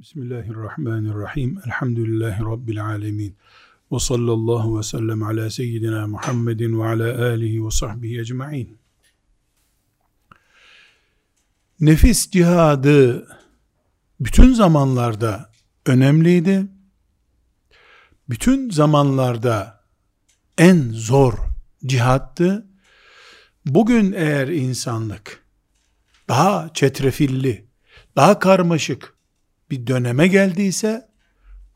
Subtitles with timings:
[0.00, 1.60] Bismillahirrahmanirrahim.
[1.66, 3.36] Elhamdülillahi Rabbil alemin.
[3.92, 8.78] Ve sallallahu ve sellem ala seyyidina Muhammedin ve ala alihi ve sahbihi ecma'in.
[11.80, 13.28] Nefis cihadı
[14.20, 15.50] bütün zamanlarda
[15.86, 16.66] önemliydi.
[18.28, 19.84] Bütün zamanlarda
[20.58, 21.34] en zor
[21.86, 22.66] cihattı.
[23.66, 25.44] Bugün eğer insanlık
[26.28, 27.66] daha çetrefilli,
[28.16, 29.19] daha karmaşık,
[29.70, 31.08] bir döneme geldiyse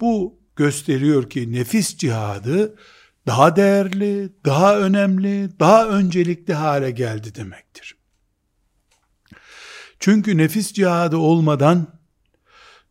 [0.00, 2.76] bu gösteriyor ki nefis cihadı
[3.26, 7.96] daha değerli, daha önemli, daha öncelikli hale geldi demektir.
[10.00, 11.86] Çünkü nefis cihadı olmadan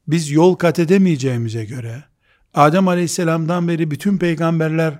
[0.07, 2.03] biz yol kat edemeyeceğimize göre
[2.53, 4.99] Adem Aleyhisselam'dan beri bütün peygamberler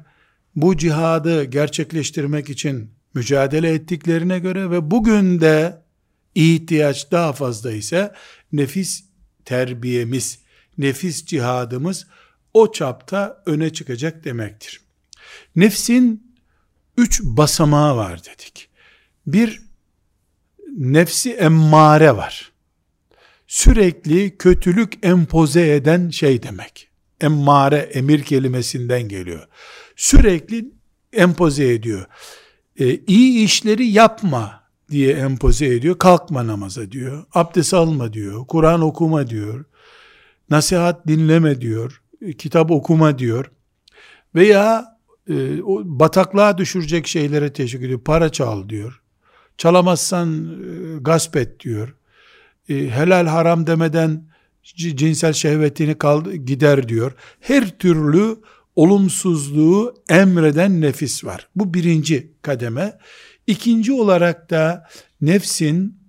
[0.55, 5.81] bu cihadı gerçekleştirmek için mücadele ettiklerine göre ve bugün de
[6.35, 8.13] ihtiyaç daha fazla ise
[8.51, 9.03] nefis
[9.45, 10.39] terbiyemiz,
[10.77, 12.07] nefis cihadımız
[12.53, 14.81] o çapta öne çıkacak demektir.
[15.55, 16.33] Nefsin
[16.97, 18.69] üç basamağı var dedik.
[19.27, 19.61] Bir,
[20.77, 22.51] nefsi emmare var.
[23.47, 26.89] Sürekli kötülük empoze eden şey demek.
[27.21, 29.47] Emmare, emir kelimesinden geliyor.
[29.95, 30.65] Sürekli
[31.13, 32.05] empoze ediyor.
[32.79, 34.62] E, iyi işleri yapma
[34.93, 35.99] diye empoze ediyor.
[35.99, 37.25] Kalkma namaza diyor.
[37.33, 38.47] Abdest alma diyor.
[38.47, 39.65] Kur'an okuma diyor.
[40.49, 42.01] Nasihat dinleme diyor.
[42.37, 43.51] Kitap okuma diyor.
[44.35, 44.97] Veya
[45.29, 47.99] e, o bataklığa düşürecek şeylere teşvik ediyor.
[47.99, 49.01] Para çal diyor.
[49.57, 51.95] Çalamazsan e, gasp et diyor.
[52.69, 54.23] E, helal haram demeden
[54.75, 57.11] cinsel şehvetini kal, gider diyor.
[57.39, 58.37] Her türlü
[58.75, 61.47] olumsuzluğu emreden nefis var.
[61.55, 62.97] Bu birinci kademe.
[63.47, 64.87] İkinci olarak da
[65.21, 66.03] nefsin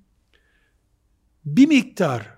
[1.44, 2.34] bir miktar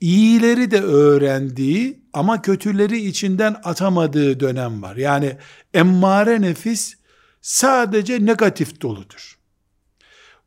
[0.00, 4.96] iyileri de öğrendiği ama kötüleri içinden atamadığı dönem var.
[4.96, 5.36] Yani
[5.74, 6.94] emmare nefis
[7.40, 9.38] sadece negatif doludur.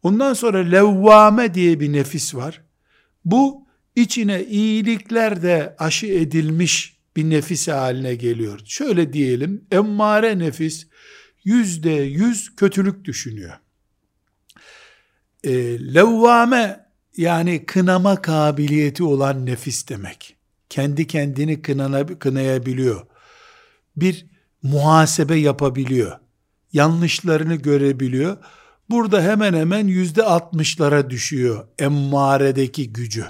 [0.04, 2.62] Ondan sonra levvame diye bir nefis var.
[3.26, 8.60] Bu içine iyilikler de aşı edilmiş bir nefis haline geliyor.
[8.66, 10.88] Şöyle diyelim, emmare nefis
[11.48, 13.54] yüzde yüz kötülük düşünüyor.
[15.44, 15.54] E,
[15.94, 16.86] levvame
[17.18, 20.36] yani kınama kabiliyeti olan nefis demek.
[20.70, 23.06] Kendi kendini kınana, kınayabiliyor.
[23.96, 24.26] Bir
[24.64, 26.20] muhasebe yapabiliyor.
[26.74, 28.38] Yanlışlarını görebiliyor.
[28.90, 33.26] Burada hemen hemen yüzde altmışlara düşüyor emmaredeki gücü.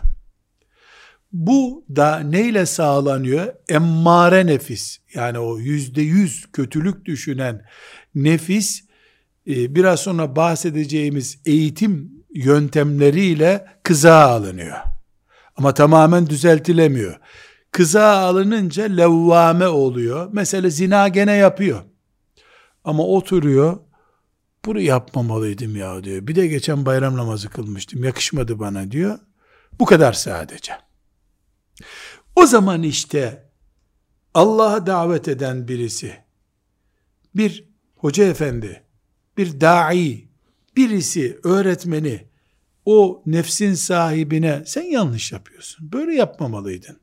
[1.31, 3.53] Bu da neyle sağlanıyor?
[3.69, 4.99] Emmare nefis.
[5.13, 7.65] Yani o yüzde yüz kötülük düşünen
[8.23, 8.83] nefis
[9.47, 14.77] e, biraz sonra bahsedeceğimiz eğitim yöntemleriyle kıza alınıyor.
[15.55, 17.19] Ama tamamen düzeltilemiyor.
[17.71, 20.29] Kıza alınınca levvame oluyor.
[20.31, 21.81] Mesela zina gene yapıyor.
[22.83, 23.77] Ama oturuyor,
[24.65, 26.27] bunu yapmamalıydım ya diyor.
[26.27, 29.19] Bir de geçen bayram namazı kılmıştım, yakışmadı bana diyor.
[29.79, 30.73] Bu kadar sadece.
[32.35, 33.49] O zaman işte
[34.33, 36.17] Allah'a davet eden birisi
[37.35, 37.66] bir
[38.07, 38.83] hoca efendi,
[39.37, 40.27] bir da'i,
[40.77, 42.27] birisi öğretmeni
[42.85, 45.91] o nefsin sahibine sen yanlış yapıyorsun.
[45.91, 46.99] Böyle yapmamalıydın.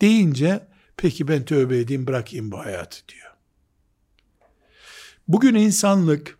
[0.00, 0.66] Deyince
[0.96, 3.32] peki ben tövbe edeyim bırakayım bu hayatı diyor.
[5.28, 6.38] Bugün insanlık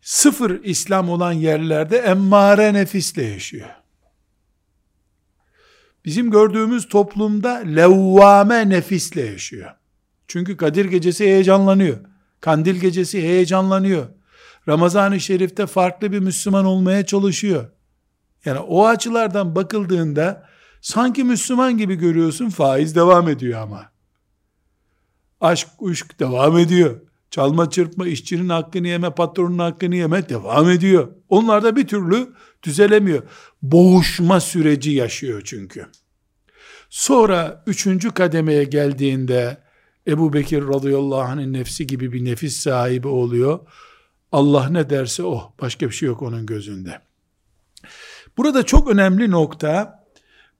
[0.00, 3.70] sıfır İslam olan yerlerde emmare nefisle yaşıyor.
[6.04, 9.70] Bizim gördüğümüz toplumda levvame nefisle yaşıyor.
[10.28, 12.13] Çünkü Kadir gecesi heyecanlanıyor.
[12.44, 14.06] Kandil gecesi heyecanlanıyor.
[14.68, 17.70] Ramazan-ı Şerif'te farklı bir Müslüman olmaya çalışıyor.
[18.44, 20.48] Yani o açılardan bakıldığında
[20.80, 23.90] sanki Müslüman gibi görüyorsun faiz devam ediyor ama.
[25.40, 27.00] Aşk, uşk devam ediyor.
[27.30, 31.08] Çalma çırpma, işçinin hakkını yeme, patronun hakkını yeme devam ediyor.
[31.28, 32.28] Onlar da bir türlü
[32.62, 33.22] düzelemiyor.
[33.62, 35.86] Boğuşma süreci yaşıyor çünkü.
[36.90, 39.63] Sonra üçüncü kademeye geldiğinde
[40.08, 43.60] Ebu Bekir radıyallahu anh'ın nefsi gibi bir nefis sahibi oluyor.
[44.32, 45.54] Allah ne derse o.
[45.60, 47.00] Başka bir şey yok onun gözünde.
[48.36, 50.04] Burada çok önemli nokta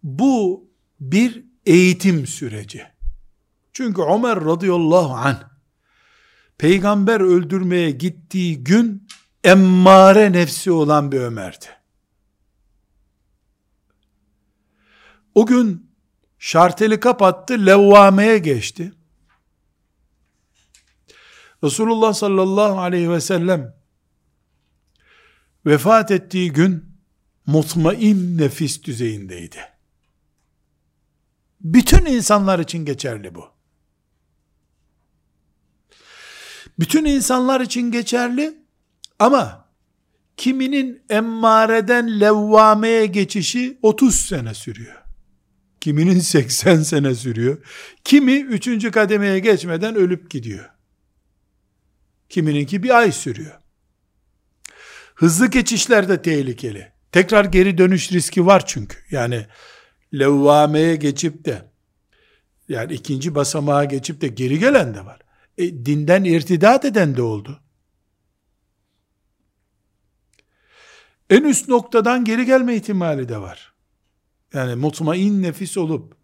[0.02, 0.68] bu
[1.00, 2.82] bir eğitim süreci.
[3.72, 5.42] Çünkü Ömer radıyallahu anh
[6.58, 9.06] peygamber öldürmeye gittiği gün
[9.44, 11.66] emmare nefsi olan bir Ömer'di.
[15.34, 15.90] O gün
[16.38, 18.92] şarteli kapattı, levvameye geçti.
[21.64, 23.74] Resulullah sallallahu aleyhi ve sellem
[25.66, 26.84] vefat ettiği gün
[27.46, 29.58] mutmain nefis düzeyindeydi.
[31.60, 33.48] Bütün insanlar için geçerli bu.
[36.78, 38.54] Bütün insanlar için geçerli
[39.18, 39.68] ama
[40.36, 45.04] kiminin emmareden levvameye geçişi 30 sene sürüyor.
[45.80, 47.58] Kiminin 80 sene sürüyor.
[48.04, 48.90] Kimi 3.
[48.90, 50.73] kademeye geçmeden ölüp gidiyor.
[52.28, 53.60] Kimininki bir ay sürüyor.
[55.14, 56.92] Hızlı geçişler de tehlikeli.
[57.12, 58.98] Tekrar geri dönüş riski var çünkü.
[59.10, 59.46] Yani
[60.14, 61.70] levvameye geçip de
[62.68, 65.20] yani ikinci basamağa geçip de geri gelen de var.
[65.58, 67.60] E, dinden irtidat eden de oldu.
[71.30, 73.74] En üst noktadan geri gelme ihtimali de var.
[74.54, 76.16] Yani mutmain nefis olup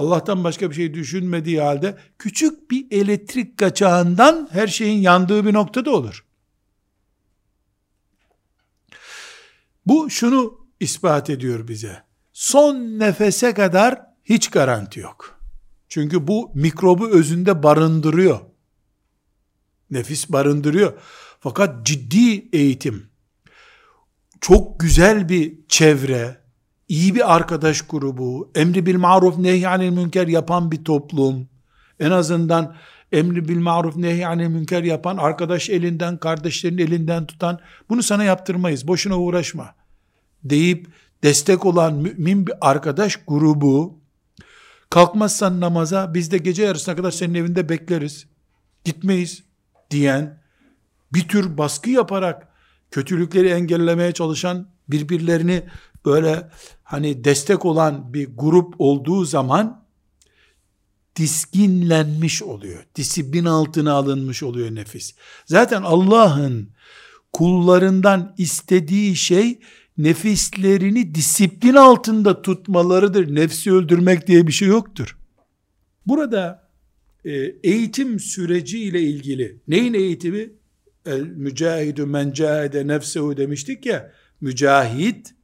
[0.00, 5.90] Allah'tan başka bir şey düşünmediği halde küçük bir elektrik kaçağından her şeyin yandığı bir noktada
[5.90, 6.24] olur.
[9.86, 12.02] Bu şunu ispat ediyor bize.
[12.32, 15.40] Son nefese kadar hiç garanti yok.
[15.88, 18.40] Çünkü bu mikrobu özünde barındırıyor.
[19.90, 20.92] Nefis barındırıyor.
[21.40, 23.10] Fakat ciddi eğitim,
[24.40, 26.40] çok güzel bir çevre,
[26.90, 31.48] iyi bir arkadaş grubu, emri bil maruf nehyanil münker yapan bir toplum,
[32.00, 32.76] en azından
[33.12, 37.58] emri bil maruf nehyanil münker yapan arkadaş elinden, kardeşlerin elinden tutan,
[37.88, 39.74] bunu sana yaptırmayız, boşuna uğraşma.
[40.44, 40.86] deyip
[41.22, 43.98] destek olan mümin bir arkadaş grubu,
[44.90, 48.26] kalkmazsan namaza biz de gece yarısına kadar senin evinde bekleriz,
[48.84, 49.42] gitmeyiz.
[49.90, 50.42] diyen,
[51.12, 52.48] bir tür baskı yaparak
[52.90, 55.62] kötülükleri engellemeye çalışan birbirlerini
[56.04, 56.48] böyle
[56.90, 59.84] hani destek olan bir grup olduğu zaman
[61.16, 62.84] diskinlenmiş oluyor.
[62.96, 65.14] Disiplin altına alınmış oluyor nefis.
[65.46, 66.70] Zaten Allah'ın
[67.32, 69.58] kullarından istediği şey
[69.98, 73.34] nefislerini disiplin altında tutmalarıdır.
[73.34, 75.18] Nefsi öldürmek diye bir şey yoktur.
[76.06, 76.68] Burada
[77.24, 77.30] e,
[77.62, 80.50] eğitim süreci ile ilgili neyin eğitimi?
[81.06, 85.34] El mücahidu men cahede nefsehu demiştik ya mücahit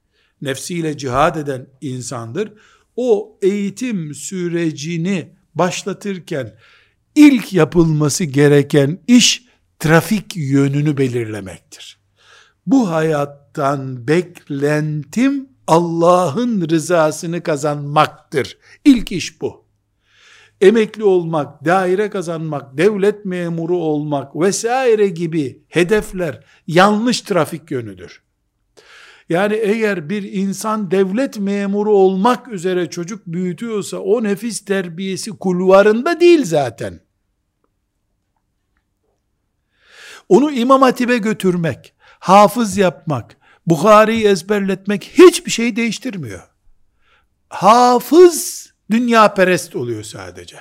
[0.43, 2.53] nefsiyle cihad eden insandır.
[2.97, 6.55] O eğitim sürecini başlatırken
[7.15, 9.47] ilk yapılması gereken iş
[9.79, 11.99] trafik yönünü belirlemektir.
[12.67, 18.59] Bu hayattan beklentim Allah'ın rızasını kazanmaktır.
[18.85, 19.67] İlk iş bu.
[20.61, 28.26] Emekli olmak, daire kazanmak, devlet memuru olmak vesaire gibi hedefler yanlış trafik yönüdür.
[29.29, 36.45] Yani eğer bir insan devlet memuru olmak üzere çocuk büyütüyorsa o nefis terbiyesi kulvarında değil
[36.45, 37.01] zaten.
[40.29, 43.37] Onu İmam Hatip'e götürmek, hafız yapmak,
[43.67, 46.43] Bukhari'yi ezberletmek hiçbir şey değiştirmiyor.
[47.49, 50.57] Hafız dünya perest oluyor sadece.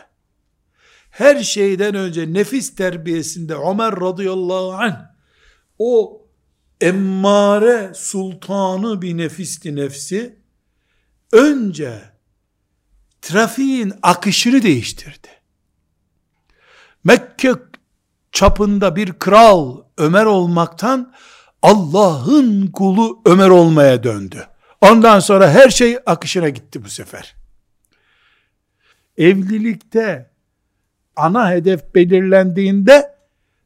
[1.09, 4.97] Her şeyden önce nefis terbiyesinde Ömer radıyallahu anh
[5.79, 6.24] o
[6.81, 10.35] emmare sultanı bir nefisti nefsi
[11.31, 12.01] önce
[13.21, 15.27] trafiğin akışını değiştirdi.
[17.03, 17.53] Mekke
[18.31, 21.13] çapında bir kral Ömer olmaktan
[21.61, 24.47] Allah'ın kulu Ömer olmaya döndü.
[24.81, 27.35] Ondan sonra her şey akışına gitti bu sefer.
[29.17, 30.29] Evlilikte
[31.15, 33.15] ana hedef belirlendiğinde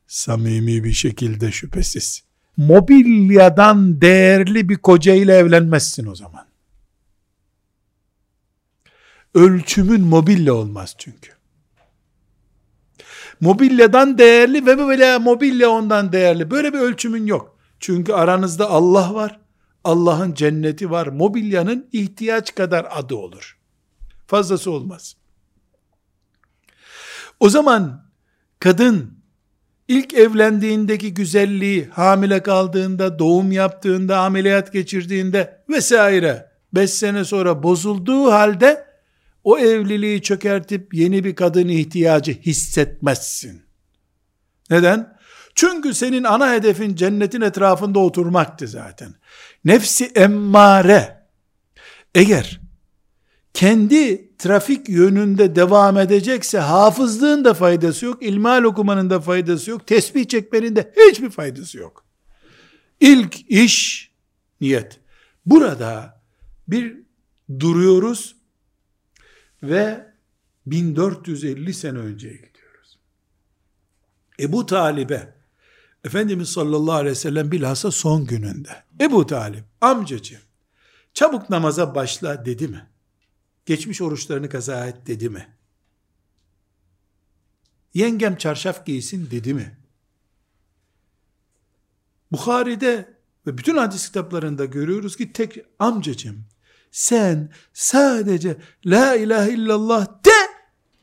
[0.08, 2.29] samimi bir şekilde şüphesiz
[2.60, 6.46] mobilyadan değerli bir koca ile evlenmezsin o zaman.
[9.34, 11.32] Ölçümün mobilya olmaz çünkü.
[13.42, 16.52] Mobilyadan değerli ve böyle mobilya ondan değerli.
[16.52, 17.58] Böyle bir ölçümün yok.
[17.80, 19.40] Çünkü aranızda Allah var.
[19.84, 21.08] Allah'ın cenneti var.
[21.08, 23.58] Mobilyanın ihtiyaç kadar adı olur.
[24.28, 25.16] Fazlası olmaz.
[27.40, 28.06] O zaman
[28.60, 29.19] kadın
[29.90, 38.86] ilk evlendiğindeki güzelliği, hamile kaldığında, doğum yaptığında, ameliyat geçirdiğinde vesaire 5 sene sonra bozulduğu halde
[39.44, 43.62] o evliliği çökertip yeni bir kadın ihtiyacı hissetmezsin.
[44.70, 45.18] Neden?
[45.56, 49.14] Çünkü senin ana hedefin cennetin etrafında oturmaktı zaten.
[49.66, 51.28] Nefsi emmare
[52.16, 52.60] eğer
[53.60, 60.28] kendi trafik yönünde devam edecekse hafızlığın da faydası yok, ilmal okumanın da faydası yok, tesbih
[60.28, 62.06] çekmenin de hiçbir faydası yok.
[63.00, 64.12] İlk iş
[64.62, 65.00] niyet.
[65.46, 66.22] Burada
[66.68, 66.98] bir
[67.60, 68.36] duruyoruz
[69.64, 70.14] ve
[70.66, 73.00] 1450 sene önceye gidiyoruz.
[74.40, 75.34] Ebu Talib'e
[76.04, 80.42] Efendimiz sallallahu aleyhi ve sellem bilhassa son gününde Ebu Talib amcacığım
[81.14, 82.90] çabuk namaza başla dedi mi?
[83.70, 85.48] Geçmiş oruçlarını kaza et dedi mi?
[87.94, 89.78] Yengem çarşaf giysin dedi mi?
[92.32, 96.46] Bukhari'de ve bütün hadis kitaplarında görüyoruz ki tek amcacım
[96.92, 100.54] sen sadece la ilahe illallah de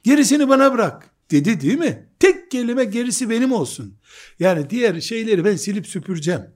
[0.02, 2.08] gerisini bana bırak dedi değil mi?
[2.18, 3.98] Tek kelime gerisi benim olsun.
[4.38, 6.50] Yani diğer şeyleri ben silip süpüreceğim.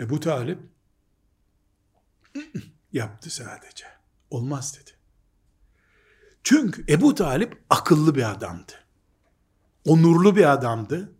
[0.00, 0.58] Ebu Talip
[2.96, 3.84] yaptı sadece.
[4.30, 4.90] Olmaz dedi.
[6.44, 8.72] Çünkü Ebu Talip akıllı bir adamdı.
[9.84, 11.12] Onurlu bir adamdı.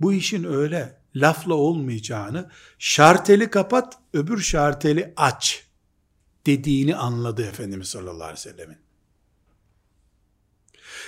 [0.00, 5.66] Bu işin öyle lafla olmayacağını, şarteli kapat, öbür şarteli aç
[6.46, 8.78] dediğini anladı Efendimiz sallallahu aleyhi ve sellemin.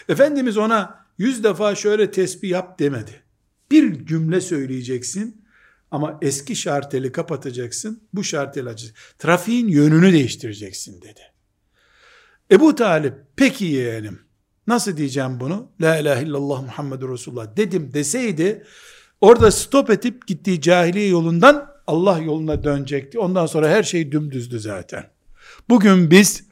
[0.09, 3.23] Efendimiz ona yüz defa şöyle tesbih yap demedi.
[3.71, 5.42] Bir cümle söyleyeceksin
[5.93, 9.17] ama eski şarteli kapatacaksın, bu şarteli açacaksın.
[9.19, 11.21] Trafiğin yönünü değiştireceksin dedi.
[12.51, 14.21] Ebu Talip peki yeğenim
[14.67, 15.73] nasıl diyeceğim bunu?
[15.81, 18.65] La ilahe illallah Muhammedur Resulullah dedim deseydi
[19.21, 23.19] orada stop edip gittiği cahiliye yolundan Allah yoluna dönecekti.
[23.19, 25.11] Ondan sonra her şey dümdüzdü zaten.
[25.69, 26.45] Bugün biz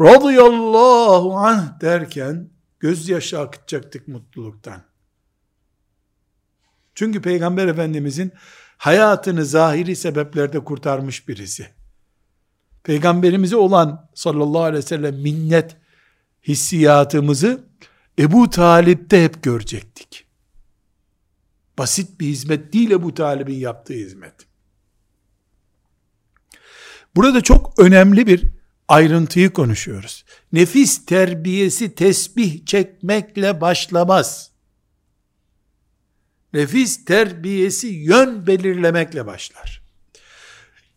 [0.00, 4.82] radıyallahu anh derken gözyaşı akıtacaktık mutluluktan.
[6.94, 8.32] Çünkü Peygamber Efendimizin
[8.80, 11.68] hayatını zahiri sebeplerde kurtarmış birisi.
[12.82, 15.76] Peygamberimize olan sallallahu aleyhi ve sellem minnet
[16.48, 17.64] hissiyatımızı
[18.18, 20.26] Ebu Talip'te hep görecektik.
[21.78, 24.34] Basit bir hizmet değil Ebu Talib'in yaptığı hizmet.
[27.16, 28.42] Burada çok önemli bir
[28.88, 30.24] ayrıntıyı konuşuyoruz.
[30.52, 34.49] Nefis terbiyesi tesbih çekmekle başlamaz.
[36.52, 39.82] Nefis terbiyesi yön belirlemekle başlar.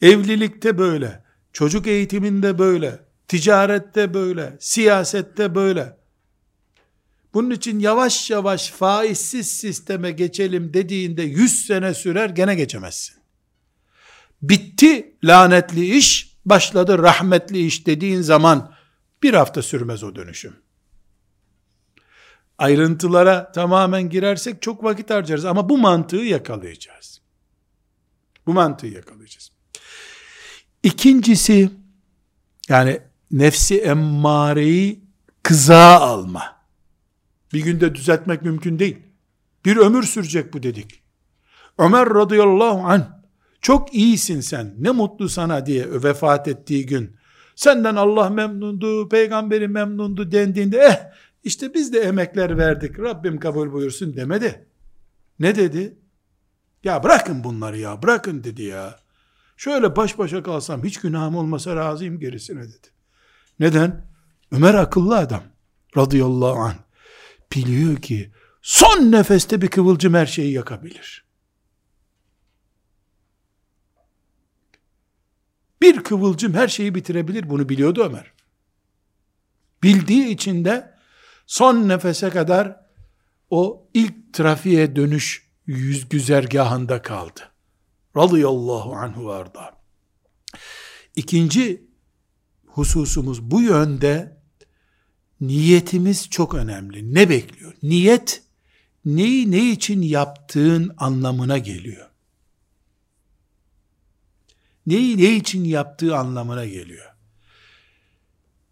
[0.02, 5.98] Evlilikte böyle, çocuk eğitiminde böyle, ticarette böyle, siyasette böyle.
[7.34, 13.16] Bunun için yavaş yavaş faizsiz sisteme geçelim dediğinde 100 sene sürer gene geçemezsin.
[14.42, 18.76] Bitti lanetli iş, başladı rahmetli iş dediğin zaman
[19.24, 20.63] bir hafta sürmez o dönüşüm.
[22.58, 27.22] Ayrıntılara tamamen girersek çok vakit harcarız ama bu mantığı yakalayacağız.
[28.46, 29.52] Bu mantığı yakalayacağız.
[30.84, 31.70] İkincisi
[32.70, 33.00] yani
[33.32, 35.04] nefsi emmareyi
[35.44, 36.64] kıza alma.
[37.54, 38.98] Bir günde düzeltmek mümkün değil.
[39.66, 41.04] Bir ömür sürecek bu dedik.
[41.78, 43.04] Ömer radıyallahu anh
[43.62, 47.16] çok iyisin sen ne mutlu sana diye vefat ettiği gün
[47.56, 54.16] senden Allah memnundu peygamberi memnundu dendiğinde eh işte biz de emekler verdik Rabbim kabul buyursun
[54.16, 54.68] demedi.
[55.40, 55.98] Ne dedi?
[56.84, 59.00] Ya bırakın bunları ya bırakın dedi ya.
[59.58, 62.88] Şöyle baş başa kalsam hiç günahım olmasa razıyım gerisine dedi.
[63.60, 64.06] Neden?
[64.52, 65.44] Ömer akıllı adam
[65.98, 66.76] radıyallahu anh.
[67.56, 68.32] Biliyor ki
[68.62, 71.26] son nefeste bir kıvılcım her şeyi yakabilir.
[75.82, 77.50] Bir kıvılcım her şeyi bitirebilir.
[77.50, 78.34] Bunu biliyordu Ömer.
[79.84, 80.93] Bildiği için de
[81.46, 82.80] son nefese kadar
[83.50, 87.42] o ilk trafiğe dönüş yüz güzergahında kaldı.
[88.18, 89.78] Radıyallahu anhu arda.
[91.16, 91.88] İkinci
[92.66, 94.38] hususumuz bu yönde
[95.42, 97.14] niyetimiz çok önemli.
[97.14, 97.74] Ne bekliyor?
[97.84, 98.44] Niyet
[99.06, 102.10] neyi ne için yaptığın anlamına geliyor.
[104.86, 107.16] Neyi ne için yaptığı anlamına geliyor.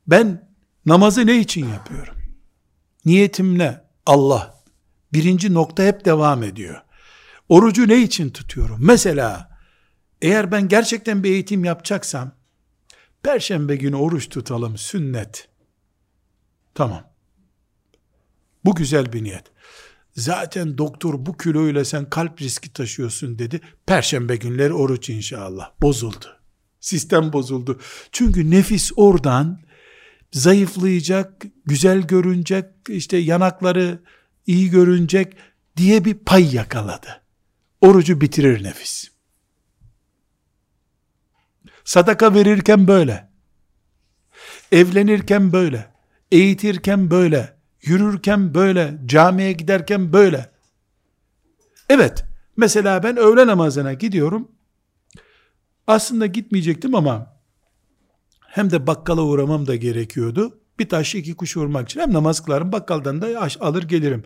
[0.08, 0.50] Ben
[0.86, 2.21] namazı ne için yapıyorum?
[3.06, 4.64] Niyetimle Allah
[5.14, 6.82] birinci nokta hep devam ediyor.
[7.50, 8.78] Orucu ne için tutuyorum?
[8.82, 9.58] Mesela
[10.22, 12.32] eğer ben gerçekten bir eğitim yapacaksam
[13.24, 15.48] perşembe günü oruç tutalım sünnet.
[16.76, 17.04] Tamam.
[18.66, 19.44] Bu güzel bir niyet.
[20.16, 23.62] Zaten doktor bu kiloyla sen kalp riski taşıyorsun dedi.
[23.86, 25.72] Perşembe günleri oruç inşallah.
[25.82, 26.26] Bozuldu.
[26.80, 27.80] Sistem bozuldu.
[28.12, 29.62] Çünkü nefis oradan
[30.32, 34.00] zayıflayacak, güzel görünecek, işte yanakları
[34.48, 35.36] iyi görünecek
[35.78, 37.22] diye bir pay yakaladı.
[37.82, 39.12] Orucu bitirir nefis.
[41.84, 43.30] Sadaka verirken böyle.
[44.72, 45.92] Evlenirken böyle.
[46.32, 47.58] Eğitirken böyle.
[47.82, 48.98] Yürürken böyle.
[49.06, 50.52] Camiye giderken böyle.
[51.90, 52.26] Evet.
[52.58, 54.52] Mesela ben öğle namazına gidiyorum.
[55.88, 57.31] Aslında gitmeyecektim ama
[58.52, 60.60] hem de bakkala uğramam da gerekiyordu.
[60.80, 64.24] Bir taş iki kuş vurmak için hem namaz kılarım bakkaldan da alır gelirim.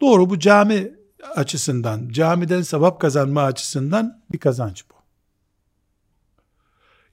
[0.00, 0.94] Doğru bu cami
[1.34, 4.94] açısından, camiden sevap kazanma açısından bir kazanç bu.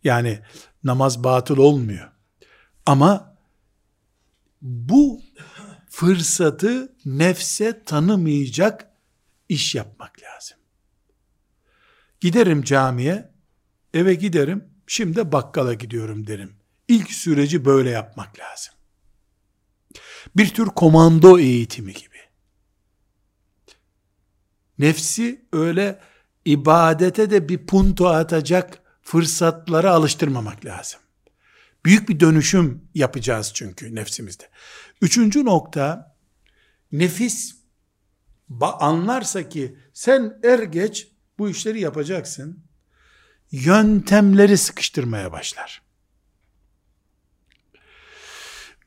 [0.03, 0.39] Yani
[0.83, 2.11] namaz batıl olmuyor.
[2.85, 3.35] Ama
[4.61, 5.21] bu
[5.89, 8.91] fırsatı nefse tanımayacak
[9.49, 10.57] iş yapmak lazım.
[12.19, 13.31] Giderim camiye,
[13.93, 16.53] eve giderim, şimdi bakkala gidiyorum derim.
[16.87, 18.73] İlk süreci böyle yapmak lazım.
[20.35, 22.17] Bir tür komando eğitimi gibi.
[24.79, 25.99] Nefsi öyle
[26.45, 30.99] ibadete de bir punto atacak fırsatlara alıştırmamak lazım.
[31.85, 34.49] Büyük bir dönüşüm yapacağız çünkü nefsimizde.
[35.01, 36.15] Üçüncü nokta,
[36.91, 37.55] nefis
[38.61, 41.07] anlarsa ki sen er geç
[41.39, 42.70] bu işleri yapacaksın,
[43.51, 45.81] yöntemleri sıkıştırmaya başlar.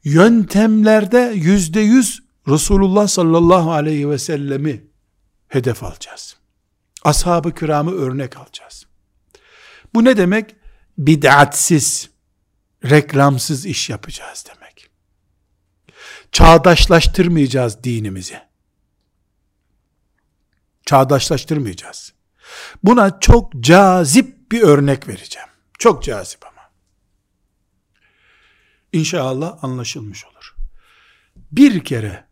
[0.05, 4.85] Yöntemlerde yüzde yüz Resulullah sallallahu aleyhi ve sellemi
[5.49, 6.37] hedef alacağız.
[7.05, 8.87] Ashab-ı kiramı örnek alacağız.
[9.95, 10.57] Bu ne demek?
[10.99, 12.11] Bid'atsiz,
[12.85, 14.91] reklamsız iş yapacağız demek.
[16.33, 18.41] Çağdaşlaştırmayacağız dinimizi.
[20.87, 22.13] Çağdaşlaştırmayacağız.
[22.83, 25.49] Buna çok cazip bir örnek vereceğim.
[25.79, 26.71] Çok cazip ama.
[28.93, 30.55] İnşallah anlaşılmış olur.
[31.53, 32.25] Bir kere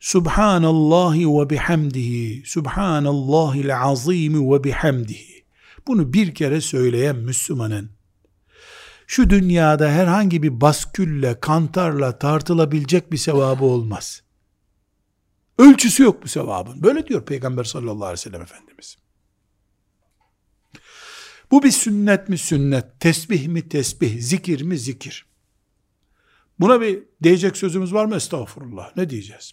[0.00, 5.44] Subhanallahi ve bihamdihi Subhanallahil azimi ve bihamdihi
[5.86, 7.90] bunu bir kere söyleyen Müslümanın
[9.06, 14.22] şu dünyada herhangi bir baskülle, kantarla tartılabilecek bir sevabı olmaz.
[15.58, 16.82] Ölçüsü yok bu sevabın.
[16.82, 19.01] Böyle diyor Peygamber sallallahu aleyhi ve sellem Efendimiz.
[21.52, 25.26] Bu bir sünnet mi sünnet, tesbih mi tesbih, zikir mi zikir.
[26.60, 28.16] Buna bir diyecek sözümüz var mı?
[28.16, 28.96] Estağfurullah.
[28.96, 29.52] Ne diyeceğiz?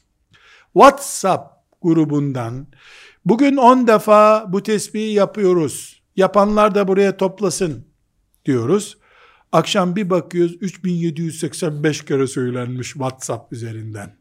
[0.74, 2.68] WhatsApp grubundan
[3.26, 6.04] bugün 10 defa bu tesbihi yapıyoruz.
[6.16, 7.88] Yapanlar da buraya toplasın
[8.46, 8.98] diyoruz.
[9.52, 14.18] Akşam bir bakıyoruz 3785 kere söylenmiş WhatsApp üzerinden.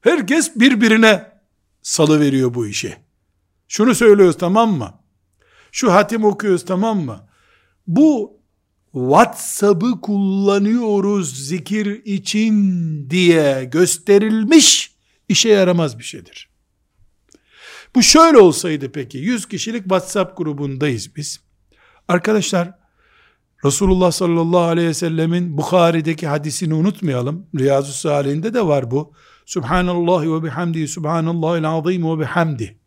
[0.00, 1.32] Herkes birbirine
[1.82, 2.96] salı veriyor bu işi.
[3.68, 5.05] Şunu söylüyoruz tamam mı?
[5.72, 7.28] Şu hatim okuyoruz tamam mı?
[7.86, 8.40] Bu
[8.92, 14.96] WhatsApp'ı kullanıyoruz zikir için diye gösterilmiş
[15.28, 16.48] işe yaramaz bir şeydir.
[17.94, 21.40] Bu şöyle olsaydı peki 100 kişilik WhatsApp grubundayız biz.
[22.08, 22.74] Arkadaşlar
[23.64, 27.46] Resulullah sallallahu aleyhi ve sellemin Bukhari'deki hadisini unutmayalım.
[27.58, 29.12] Riyazu Salih'inde de var bu.
[29.46, 32.78] Subhanallah ve bihamdi subhanallahil azim ve bihamdi.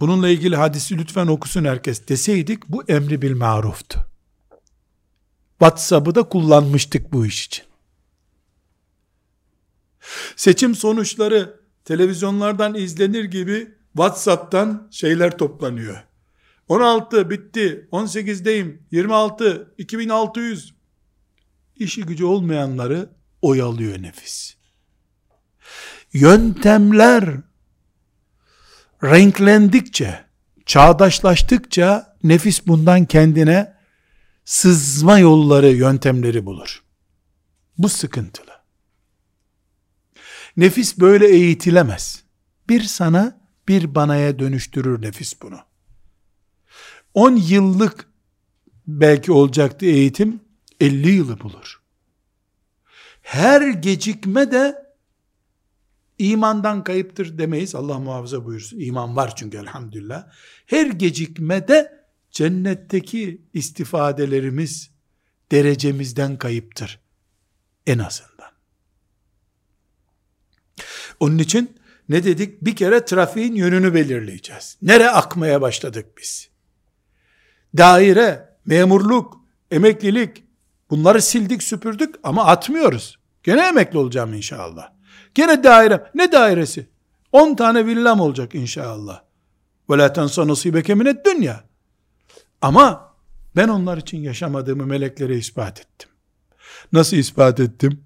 [0.00, 4.06] Bununla ilgili hadisi lütfen okusun herkes deseydik bu emri bil maruftu.
[5.58, 7.64] WhatsApp'ı da kullanmıştık bu iş için.
[10.36, 16.04] Seçim sonuçları televizyonlardan izlenir gibi WhatsApp'tan şeyler toplanıyor.
[16.68, 20.74] 16 bitti, 18'deyim, 26, 2600.
[21.76, 23.08] İşi gücü olmayanları
[23.42, 24.56] oyalıyor nefis.
[26.12, 27.36] Yöntemler
[29.04, 30.24] renklendikçe,
[30.66, 33.74] çağdaşlaştıkça nefis bundan kendine
[34.44, 36.82] sızma yolları, yöntemleri bulur.
[37.78, 38.50] Bu sıkıntılı.
[40.56, 42.24] Nefis böyle eğitilemez.
[42.68, 45.58] Bir sana, bir banaya dönüştürür nefis bunu.
[47.14, 48.08] 10 yıllık
[48.86, 50.40] belki olacaktı eğitim,
[50.80, 51.82] 50 yılı bulur.
[53.22, 54.83] Her gecikme de
[56.18, 57.74] imandan kayıptır demeyiz.
[57.74, 58.80] Allah muhafaza buyursun.
[58.80, 60.26] İman var çünkü elhamdülillah.
[60.66, 64.90] Her gecikme de cennetteki istifadelerimiz
[65.52, 67.00] derecemizden kayıptır.
[67.86, 68.50] En azından.
[71.20, 71.76] Onun için
[72.08, 72.64] ne dedik?
[72.64, 74.78] Bir kere trafiğin yönünü belirleyeceğiz.
[74.82, 76.48] Nere akmaya başladık biz?
[77.76, 80.44] Daire, memurluk, emeklilik
[80.90, 83.18] bunları sildik süpürdük ama atmıyoruz.
[83.42, 84.93] Gene emekli olacağım inşallah.
[85.34, 86.10] Gene daire.
[86.14, 86.86] Ne dairesi?
[87.32, 89.22] 10 tane villam olacak inşallah.
[89.90, 91.64] Ve la tensa nasibeke minet dünya.
[92.62, 93.14] Ama
[93.56, 96.10] ben onlar için yaşamadığımı meleklere ispat ettim.
[96.92, 98.04] Nasıl ispat ettim?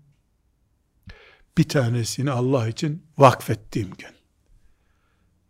[1.59, 4.11] Bir tanesini Allah için vakfettiğim gün.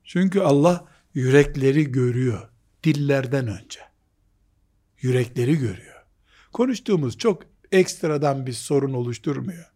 [0.04, 2.48] Çünkü Allah yürekleri görüyor.
[2.84, 3.80] Dillerden önce.
[5.00, 6.04] Yürekleri görüyor.
[6.52, 9.72] Konuştuğumuz çok ekstradan bir sorun oluşturmuyor.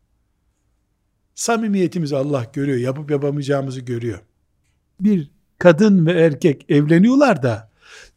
[1.35, 2.79] Samimiyetimizi Allah görüyor.
[2.79, 4.19] Yapıp yapamayacağımızı görüyor.
[5.01, 7.71] Bir kadın ve erkek evleniyorlar da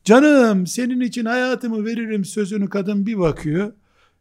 [0.04, 3.74] canım senin için hayatımı veririm sözünü kadın bir bakıyor.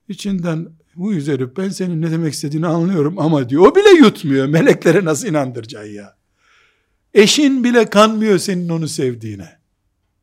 [0.08, 3.66] İçinden bu üzeri ben senin ne demek istediğini anlıyorum ama diyor.
[3.66, 4.46] O bile yutmuyor.
[4.46, 6.16] Meleklere nasıl inandıracaksın ya?
[7.14, 9.48] Eşin bile kanmıyor senin onu sevdiğine.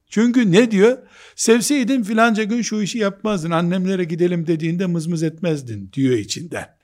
[0.09, 0.97] Çünkü ne diyor?
[1.35, 3.51] Sevseydin filanca gün şu işi yapmazdın.
[3.51, 6.80] Annemlere gidelim dediğinde mızmız etmezdin diyor içinden.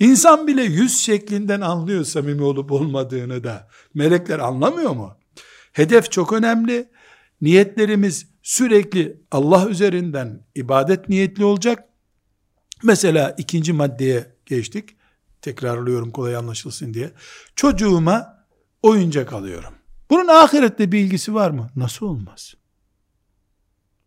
[0.00, 3.68] İnsan bile yüz şeklinden anlıyor samimi olup olmadığını da.
[3.94, 5.16] Melekler anlamıyor mu?
[5.72, 6.88] Hedef çok önemli.
[7.40, 11.84] Niyetlerimiz sürekli Allah üzerinden ibadet niyetli olacak.
[12.82, 14.96] Mesela ikinci maddeye geçtik.
[15.42, 17.12] Tekrarlıyorum kolay anlaşılsın diye.
[17.56, 18.46] Çocuğuma
[18.82, 19.74] oyuncak alıyorum.
[20.10, 21.70] Bunun ahirette bir ilgisi var mı?
[21.76, 22.54] Nasıl olmaz?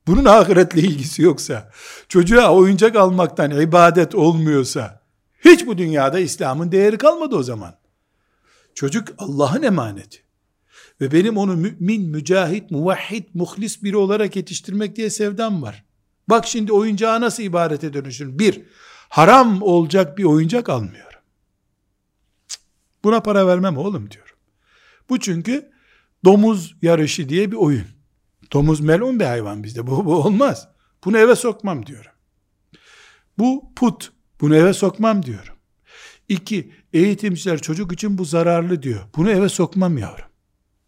[0.08, 1.71] Bunun ahiretle ilgisi yoksa,
[2.10, 5.02] çocuğa oyuncak almaktan ibadet olmuyorsa,
[5.47, 7.79] hiç bu dünyada İslam'ın değeri kalmadı o zaman.
[8.75, 10.23] Çocuk Allah'ın emaneti.
[11.01, 15.86] Ve benim onu mümin, mücahit, muvahhid, muhlis biri olarak yetiştirmek diye sevdam var.
[16.29, 18.39] Bak şimdi oyuncağı nasıl ibadete dönüşür?
[18.39, 18.62] Bir,
[19.10, 21.19] haram olacak bir oyuncak almıyorum.
[23.03, 24.36] Buna para vermem oğlum diyorum.
[25.10, 25.71] Bu çünkü
[26.25, 27.88] domuz yarışı diye bir oyun.
[28.53, 29.88] Domuz melun bir hayvan bizde.
[29.88, 30.67] Bu, bu olmaz.
[31.05, 32.12] Bunu eve sokmam diyorum.
[33.38, 34.12] Bu put.
[34.41, 35.54] Bunu eve sokmam diyorum.
[36.30, 39.02] İki, eğitimciler çocuk için bu zararlı diyor.
[39.15, 40.26] Bunu eve sokmam yavrum.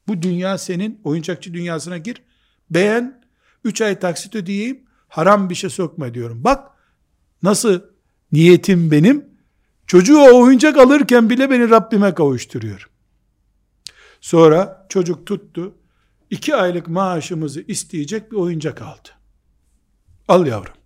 [0.07, 2.21] Bu dünya senin, oyuncakçı dünyasına gir.
[2.69, 3.21] Beğen,
[3.63, 6.43] üç ay taksit ödeyeyim, haram bir şey sokma diyorum.
[6.43, 6.71] Bak,
[7.43, 7.81] nasıl
[8.31, 9.25] niyetim benim,
[9.87, 12.89] çocuğu o oyuncak alırken bile beni Rabbime kavuşturuyor.
[14.21, 15.75] Sonra çocuk tuttu,
[16.29, 19.09] iki aylık maaşımızı isteyecek bir oyuncak aldı.
[20.27, 20.78] Al yavrum.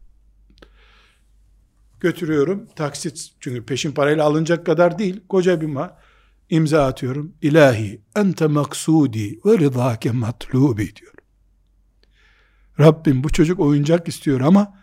[2.04, 5.98] Götürüyorum, taksit, çünkü peşin parayla alınacak kadar değil, koca bir ma
[6.50, 7.36] imza atıyorum.
[7.42, 11.14] İlahi, ente maksudi ve rıdake matlubi diyor.
[12.80, 14.80] Rabbim bu çocuk oyuncak istiyor ama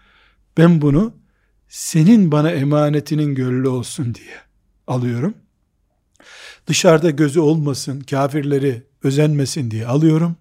[0.57, 1.17] ben bunu
[1.69, 4.37] senin bana emanetinin gönlü olsun diye
[4.87, 5.35] alıyorum.
[6.67, 10.37] Dışarıda gözü olmasın, kafirleri özenmesin diye alıyorum.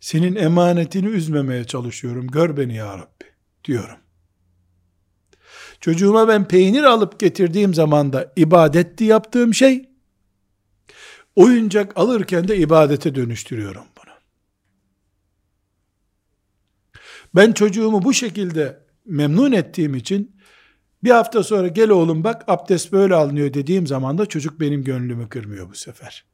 [0.00, 2.26] Senin emanetini üzmemeye çalışıyorum.
[2.26, 3.24] Gör beni ya Rabbi
[3.64, 3.96] diyorum.
[5.80, 9.88] Çocuğuma ben peynir alıp getirdiğim zaman da ibadetti yaptığım şey,
[11.36, 14.14] oyuncak alırken de ibadete dönüştürüyorum bunu.
[17.34, 20.36] Ben çocuğumu bu şekilde memnun ettiğim için
[21.04, 25.28] bir hafta sonra gel oğlum bak abdest böyle alınıyor dediğim zaman da çocuk benim gönlümü
[25.28, 26.24] kırmıyor bu sefer.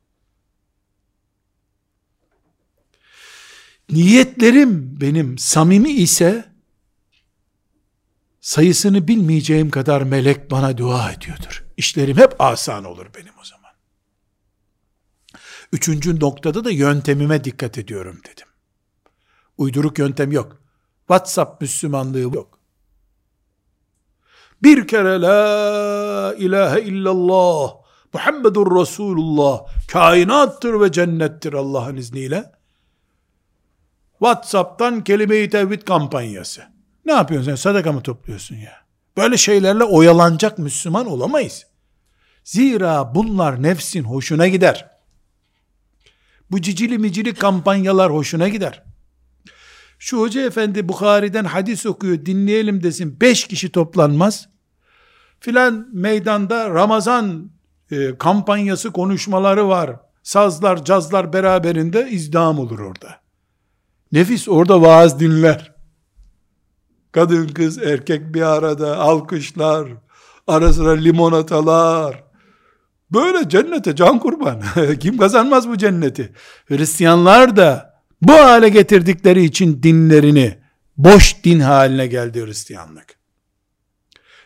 [3.91, 6.56] Niyetlerim benim samimi ise
[8.47, 11.65] sayısını bilmeyeceğim kadar melek bana dua ediyordur.
[11.77, 13.71] İşlerim hep asan olur benim o zaman.
[15.73, 18.47] Üçüncü noktada da yöntemime dikkat ediyorum dedim.
[19.59, 20.63] Uyduruk yöntem yok.
[20.99, 22.59] WhatsApp Müslümanlığı yok.
[24.63, 27.75] Bir kere la ilahe illallah
[28.13, 32.53] Muhammedur Resulullah kainattır ve cennettir Allah'ın izniyle.
[34.19, 36.76] WhatsApp'tan kelime-i tevhid kampanyası.
[37.07, 37.55] Ne yapıyorsun sen?
[37.55, 38.73] Sadaka mı topluyorsun ya?
[39.17, 41.67] Böyle şeylerle oyalanacak Müslüman olamayız.
[42.45, 44.91] Zira bunlar nefsin hoşuna gider.
[46.51, 48.83] Bu cicili micili kampanyalar hoşuna gider.
[49.99, 53.21] Şu hoca efendi Bukhari'den hadis okuyor dinleyelim desin.
[53.21, 54.49] Beş kişi toplanmaz.
[55.41, 57.51] Filan meydanda Ramazan
[57.91, 59.97] e, kampanyası konuşmaları var.
[60.23, 63.21] Sazlar, cazlar beraberinde izdam olur orada.
[64.13, 65.76] Nefis orada vaaz dinler.
[67.17, 69.89] Kadın kız erkek bir arada alkışlar.
[70.47, 72.25] Ara sıra limonatalar.
[73.11, 74.63] Böyle cennete can kurban.
[75.01, 76.33] Kim kazanmaz bu cenneti?
[76.69, 80.59] Hristiyanlar da bu hale getirdikleri için dinlerini
[80.97, 83.19] boş din haline geldi Hristiyanlık.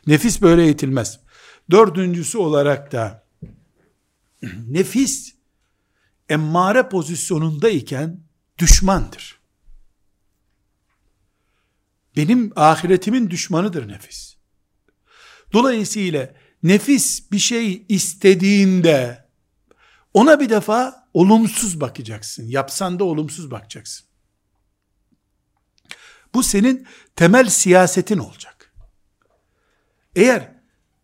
[0.06, 1.20] Nefis böyle eğitilmez.
[1.70, 3.26] Dördüncüsü olarak da
[4.68, 5.34] nefis
[6.28, 8.20] emmare pozisyonundayken
[8.58, 9.39] düşmandır.
[12.16, 14.36] Benim ahiretimin düşmanıdır nefis.
[15.52, 19.28] Dolayısıyla nefis bir şey istediğinde
[20.14, 22.46] ona bir defa olumsuz bakacaksın.
[22.46, 24.06] Yapsan da olumsuz bakacaksın.
[26.34, 28.74] Bu senin temel siyasetin olacak.
[30.16, 30.54] Eğer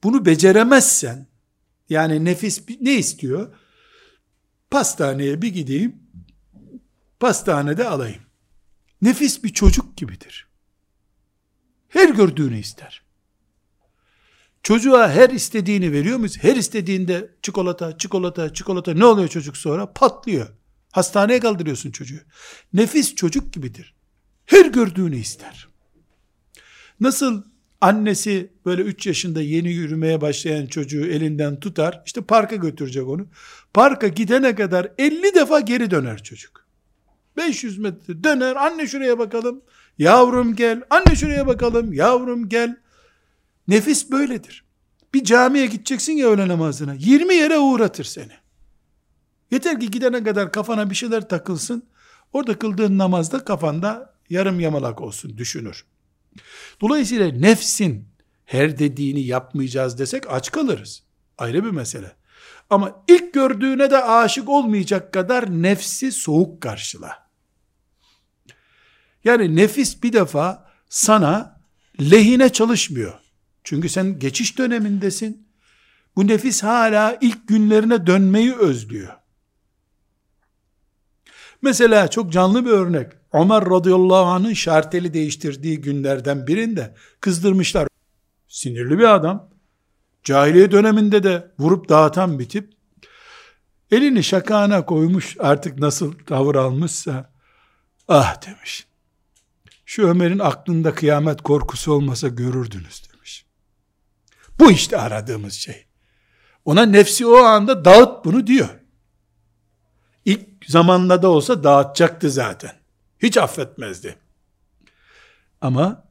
[0.03, 1.27] bunu beceremezsen,
[1.89, 3.55] yani nefis ne istiyor?
[4.71, 6.03] Pastaneye bir gideyim,
[7.21, 8.23] pastanede alayım.
[9.03, 10.49] Nefis bir çocuk gibidir.
[11.97, 13.03] Her gördüğünü ister.
[14.63, 16.39] Çocuğa her istediğini veriyor muyuz?
[16.41, 19.93] Her istediğinde çikolata, çikolata, çikolata ne oluyor çocuk sonra?
[19.93, 20.49] Patlıyor.
[20.93, 22.21] Hastaneye kaldırıyorsun çocuğu.
[22.73, 23.95] Nefis çocuk gibidir.
[24.47, 25.69] Her gördüğünü ister.
[27.01, 27.43] Nasıl
[27.81, 33.27] annesi böyle 3 yaşında yeni yürümeye başlayan çocuğu elinden tutar, işte parka götürecek onu.
[33.75, 36.67] Parka gidene kadar 50 defa geri döner çocuk.
[37.37, 38.57] 500 metre döner.
[38.57, 39.63] Anne şuraya bakalım.
[39.99, 40.83] Yavrum gel.
[40.91, 41.93] Anne şuraya bakalım.
[41.93, 42.77] Yavrum gel.
[43.69, 44.65] Nefis böyledir.
[45.15, 46.95] Bir camiye gideceksin ya öğle namazına.
[46.95, 48.33] 20 yere uğratır seni.
[49.51, 51.83] Yeter ki gidene kadar kafana bir şeyler takılsın.
[52.33, 55.85] Orada kıldığın namazda kafanda yarım yamalak olsun düşünür.
[56.81, 58.09] Dolayısıyla nefsin
[58.45, 61.03] her dediğini yapmayacağız desek aç kalırız.
[61.39, 62.13] Ayrı bir mesele.
[62.71, 67.26] Ama ilk gördüğüne de aşık olmayacak kadar nefsi soğuk karşıla.
[69.27, 71.61] Yani nefis bir defa sana
[72.01, 73.15] lehine çalışmıyor.
[73.65, 75.49] Çünkü sen geçiş dönemindesin.
[76.17, 79.13] Bu nefis hala ilk günlerine dönmeyi özlüyor.
[81.63, 83.13] Mesela çok canlı bir örnek.
[83.33, 87.89] Ömer radıyallahu anh'ın şarteli değiştirdiği günlerden birinde kızdırmışlar.
[88.49, 89.51] Sinirli bir adam.
[90.25, 92.73] Cahiliye döneminde de vurup dağıtan bir tip.
[93.91, 97.33] Elini şakağına koymuş artık nasıl tavır almışsa
[98.09, 98.87] ah demiş.
[99.87, 103.47] Şu Ömer'in aklında kıyamet korkusu olmasa görürdünüz demiş.
[104.59, 105.87] Bu işte aradığımız şey.
[106.65, 108.69] Ona nefsi o anda dağıt bunu diyor.
[110.25, 112.73] İlk zamanla da olsa dağıtacaktı zaten.
[113.19, 114.19] Hiç affetmezdi.
[115.61, 116.05] Ama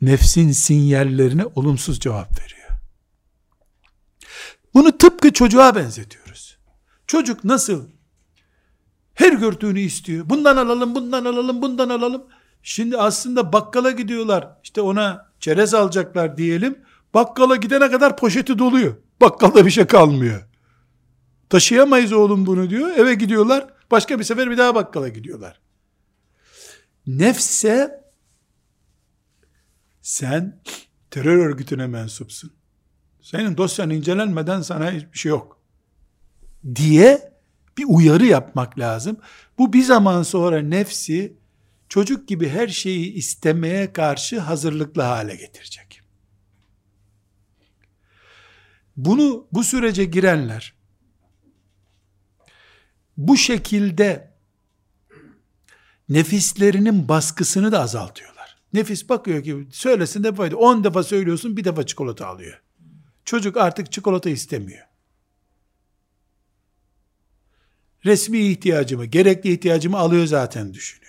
[0.00, 2.70] nefsin sinyallerine olumsuz cevap veriyor.
[4.74, 6.58] Bunu tıpkı çocuğa benzetiyoruz.
[7.06, 7.88] Çocuk nasıl
[9.14, 10.28] her gördüğünü istiyor.
[10.28, 12.26] Bundan alalım, bundan alalım, bundan alalım.
[12.68, 14.48] Şimdi aslında bakkala gidiyorlar.
[14.64, 16.78] İşte ona çerez alacaklar diyelim.
[17.14, 18.96] Bakkala gidene kadar poşeti doluyor.
[19.20, 20.42] Bakkalda bir şey kalmıyor.
[21.48, 22.90] Taşıyamayız oğlum bunu diyor.
[22.96, 23.66] Eve gidiyorlar.
[23.90, 25.60] Başka bir sefer bir daha bakkala gidiyorlar.
[27.06, 28.04] Nefse
[30.02, 30.62] sen
[31.10, 32.52] terör örgütüne mensupsun.
[33.22, 35.60] Senin dosyan incelenmeden sana hiçbir şey yok.
[36.74, 37.32] Diye
[37.78, 39.16] bir uyarı yapmak lazım.
[39.58, 41.45] Bu bir zaman sonra nefsi
[41.96, 46.00] çocuk gibi her şeyi istemeye karşı hazırlıklı hale getirecek.
[48.96, 50.74] Bunu bu sürece girenler
[53.16, 54.34] bu şekilde
[56.08, 58.56] nefislerinin baskısını da azaltıyorlar.
[58.72, 60.56] Nefis bakıyor ki söylesin de fayda.
[60.56, 62.62] 10 defa söylüyorsun bir defa çikolata alıyor.
[63.24, 64.86] Çocuk artık çikolata istemiyor.
[68.04, 71.05] Resmi ihtiyacımı, gerekli ihtiyacımı alıyor zaten düşünüyor.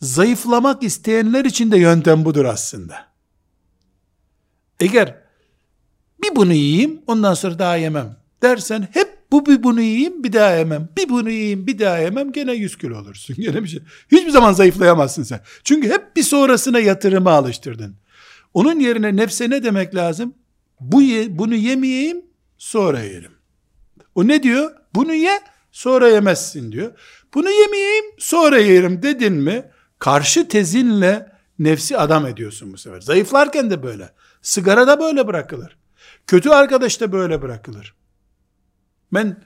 [0.00, 3.06] Zayıflamak isteyenler için de yöntem budur aslında.
[4.80, 5.14] Eğer
[6.22, 10.50] bir bunu yiyeyim ondan sonra daha yemem dersen hep bu bir bunu yiyeyim bir daha
[10.50, 10.88] yemem.
[10.96, 13.36] Bir bunu yiyeyim bir daha yemem gene 100 kilo olursun.
[13.38, 13.80] Gene bir şey.
[14.12, 15.40] Hiçbir zaman zayıflayamazsın sen.
[15.64, 17.96] Çünkü hep bir sonrasına yatırımı alıştırdın.
[18.54, 20.34] Onun yerine nefse ne demek lazım?
[20.80, 22.24] Bu ye, bunu yemeyeyim
[22.58, 23.32] sonra yerim.
[24.14, 24.70] O ne diyor?
[24.94, 25.40] Bunu ye
[25.72, 26.92] sonra yemezsin diyor.
[27.34, 29.64] Bunu yemeyeyim sonra yerim dedin mi
[29.98, 33.00] karşı tezinle nefsi adam ediyorsun bu sefer.
[33.00, 34.10] Zayıflarken de böyle.
[34.42, 35.76] Sigara da böyle bırakılır.
[36.26, 37.94] Kötü arkadaş da böyle bırakılır.
[39.12, 39.44] Ben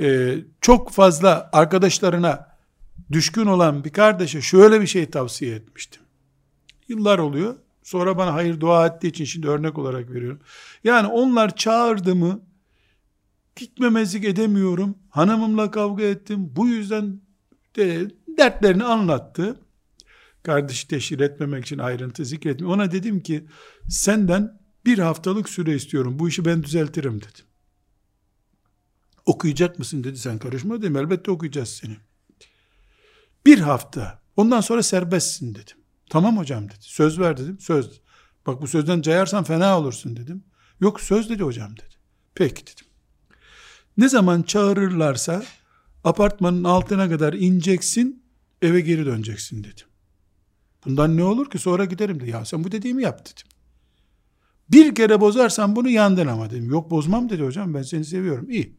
[0.00, 2.56] e, çok fazla arkadaşlarına
[3.12, 6.02] düşkün olan bir kardeşe şöyle bir şey tavsiye etmiştim.
[6.88, 7.56] Yıllar oluyor.
[7.82, 10.40] Sonra bana hayır dua ettiği için şimdi örnek olarak veriyorum.
[10.84, 12.40] Yani onlar çağırdı mı
[13.56, 14.94] gitmemezlik edemiyorum.
[15.10, 16.52] Hanımımla kavga ettim.
[16.56, 17.20] Bu yüzden
[17.76, 19.56] de dertlerini anlattı.
[20.42, 22.74] Kardeşi teşhir etmemek için ayrıntı zikretmiyor.
[22.74, 23.46] Ona dedim ki
[23.88, 26.18] senden bir haftalık süre istiyorum.
[26.18, 27.44] Bu işi ben düzeltirim dedim.
[29.26, 30.96] Okuyacak mısın dedi sen karışma dedim.
[30.96, 31.96] Elbette okuyacağız seni.
[33.46, 34.22] Bir hafta.
[34.36, 35.76] Ondan sonra serbestsin dedim.
[36.10, 36.78] Tamam hocam dedi.
[36.80, 37.60] Söz ver dedim.
[37.60, 38.00] Söz.
[38.46, 40.44] Bak bu sözden cayarsan fena olursun dedim.
[40.80, 41.94] Yok söz dedi hocam dedi.
[42.34, 42.86] Peki dedim.
[43.96, 45.42] Ne zaman çağırırlarsa
[46.04, 48.22] apartmanın altına kadar ineceksin
[48.62, 49.86] eve geri döneceksin dedim.
[50.84, 52.30] Bundan ne olur ki sonra giderim dedi.
[52.30, 53.46] Ya sen bu dediğimi yap dedim.
[54.68, 56.70] Bir kere bozarsan bunu yandın ama dedim.
[56.70, 58.50] Yok bozmam dedi hocam ben seni seviyorum.
[58.50, 58.76] İyi.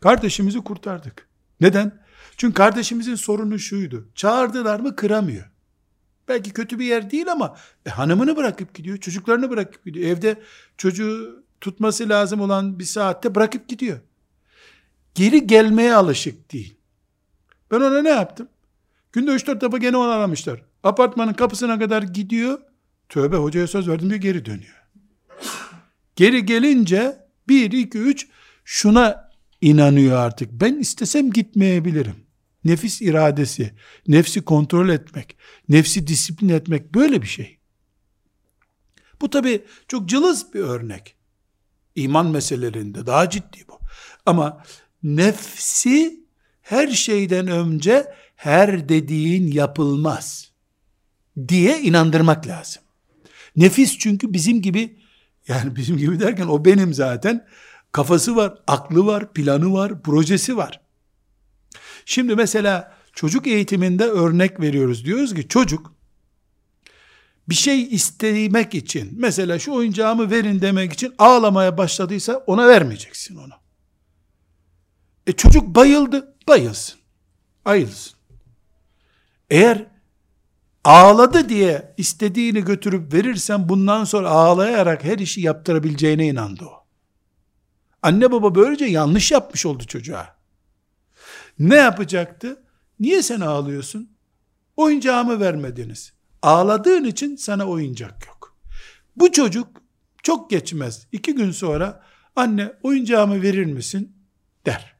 [0.00, 1.28] Kardeşimizi kurtardık.
[1.60, 2.00] Neden?
[2.36, 4.08] Çünkü kardeşimizin sorunu şuydu.
[4.14, 5.50] Çağırdılar mı kıramıyor.
[6.28, 10.06] Belki kötü bir yer değil ama e, hanımını bırakıp gidiyor, çocuklarını bırakıp gidiyor.
[10.06, 10.42] Evde
[10.76, 14.00] çocuğu tutması lazım olan bir saatte bırakıp gidiyor.
[15.14, 16.76] Geri gelmeye alışık değil.
[17.70, 18.48] Ben ona ne yaptım?
[19.12, 20.62] Günde 3-4 defa gene onu aramışlar.
[20.82, 22.60] Apartmanın kapısına kadar gidiyor.
[23.08, 24.82] Tövbe hocaya söz verdim diyor geri dönüyor.
[26.16, 27.18] Geri gelince
[27.48, 28.28] 1, 2, 3
[28.64, 30.52] şuna inanıyor artık.
[30.52, 32.16] Ben istesem gitmeyebilirim.
[32.64, 33.74] Nefis iradesi,
[34.08, 35.36] nefsi kontrol etmek,
[35.68, 37.58] nefsi disiplin etmek böyle bir şey.
[39.20, 41.16] Bu tabi çok cılız bir örnek.
[41.94, 43.78] İman meselelerinde daha ciddi bu.
[44.26, 44.64] Ama
[45.02, 46.24] nefsi
[46.62, 50.52] her şeyden önce her dediğin yapılmaz
[51.48, 52.82] diye inandırmak lazım.
[53.56, 54.98] Nefis çünkü bizim gibi
[55.48, 57.46] yani bizim gibi derken o benim zaten
[57.92, 60.80] kafası var, aklı var, planı var, projesi var.
[62.04, 65.04] Şimdi mesela çocuk eğitiminde örnek veriyoruz.
[65.04, 65.94] Diyoruz ki çocuk
[67.48, 73.54] bir şey istemek için mesela şu oyuncağımı verin demek için ağlamaya başladıysa ona vermeyeceksin onu.
[75.26, 76.98] E çocuk bayıldı, bayılsın.
[77.64, 78.19] Ayılsın.
[79.50, 79.86] Eğer
[80.84, 86.86] ağladı diye istediğini götürüp verirsen bundan sonra ağlayarak her işi yaptırabileceğine inandı o.
[88.02, 90.36] Anne baba böylece yanlış yapmış oldu çocuğa.
[91.58, 92.62] Ne yapacaktı?
[93.00, 94.10] Niye sen ağlıyorsun?
[94.76, 96.12] Oyuncağımı vermediniz.
[96.42, 98.56] Ağladığın için sana oyuncak yok.
[99.16, 99.82] Bu çocuk
[100.22, 101.06] çok geçmez.
[101.12, 102.02] İki gün sonra
[102.36, 104.20] anne oyuncağımı verir misin?
[104.66, 104.96] der.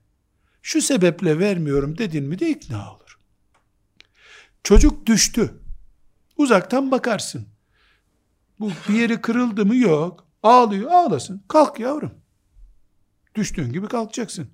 [0.63, 3.10] Şu sebeple vermiyorum dedin mi de ikna olur.
[4.65, 5.55] Çocuk düştü.
[6.37, 7.47] Uzaktan bakarsın.
[8.61, 9.77] Bu bir yeri kırıldı mı?
[9.77, 10.27] Yok.
[10.43, 10.91] Ağlıyor.
[10.91, 11.43] Ağlasın.
[11.49, 12.13] Kalk yavrum.
[13.35, 14.49] Düştüğün gibi kalkacaksın.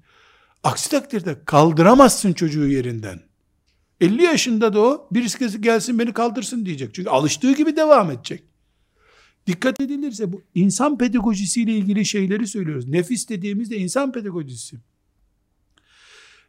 [0.62, 3.20] Aksi takdirde kaldıramazsın çocuğu yerinden.
[4.00, 6.94] 50 yaşında da o birisi gelsin beni kaldırsın diyecek.
[6.94, 8.42] Çünkü alıştığı gibi devam edecek.
[9.46, 12.88] Dikkat edilirse bu insan pedagojisiyle ilgili şeyleri söylüyoruz.
[12.88, 14.76] Nefis dediğimizde insan pedagojisi.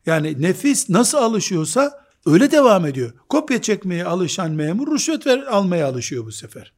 [0.05, 3.13] Yani nefis nasıl alışıyorsa öyle devam ediyor.
[3.29, 6.73] Kopya çekmeye alışan memur rüşvet ver, almaya alışıyor bu sefer.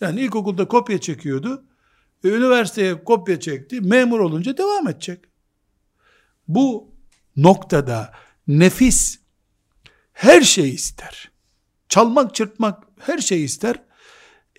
[0.00, 1.64] Yani ilkokulda kopya çekiyordu.
[2.24, 3.80] E, üniversiteye kopya çekti.
[3.80, 5.24] Memur olunca devam edecek.
[6.48, 6.94] Bu
[7.36, 8.12] noktada
[8.48, 9.18] nefis
[10.12, 11.30] her şey ister.
[11.88, 13.82] Çalmak, çırpmak her şey ister.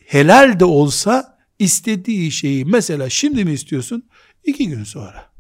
[0.06, 4.10] Helal de olsa istediği şeyi mesela şimdi mi istiyorsun?
[4.44, 5.32] İki gün sonra.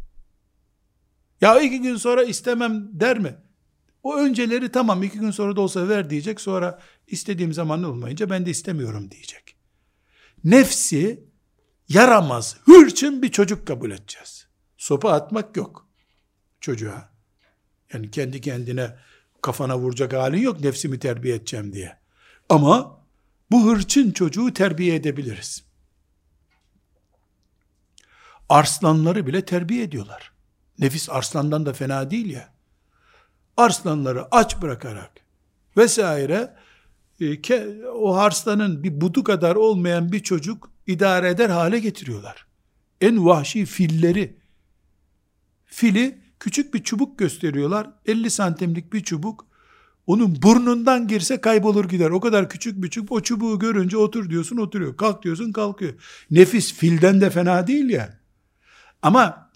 [1.42, 3.36] Ya iki gün sonra istemem der mi?
[4.04, 6.42] O önceleri tamam iki gün sonra da olsa ver diyecek.
[6.42, 9.56] Sonra istediğim zaman olmayınca ben de istemiyorum diyecek.
[10.44, 11.24] Nefsi
[11.90, 14.48] yaramaz, hırçın bir çocuk kabul edeceğiz.
[14.78, 15.88] Sopa atmak yok
[16.62, 17.12] çocuğa.
[17.94, 18.96] Yani kendi kendine
[19.42, 21.98] kafana vuracak halin yok nefsimi terbiye edeceğim diye.
[22.50, 23.02] Ama
[23.52, 25.64] bu hırçın çocuğu terbiye edebiliriz.
[28.50, 30.32] Arslanları bile terbiye ediyorlar.
[30.80, 32.54] Nefis arslandan da fena değil ya.
[33.62, 35.12] Arslanları aç bırakarak
[35.78, 36.56] vesaire
[37.22, 42.46] e, o arslanın bir budu kadar olmayan bir çocuk idare eder hale getiriyorlar.
[43.02, 44.38] En vahşi filleri
[45.66, 47.90] fili küçük bir çubuk gösteriyorlar.
[48.06, 49.48] 50 santimlik bir çubuk.
[50.08, 52.10] Onun burnundan girse kaybolur gider.
[52.10, 53.12] O kadar küçük bir çubuk.
[53.12, 54.98] O çubuğu görünce otur diyorsun oturuyor.
[54.98, 55.94] Kalk diyorsun kalkıyor.
[56.32, 58.20] Nefis filden de fena değil ya.
[59.02, 59.51] Ama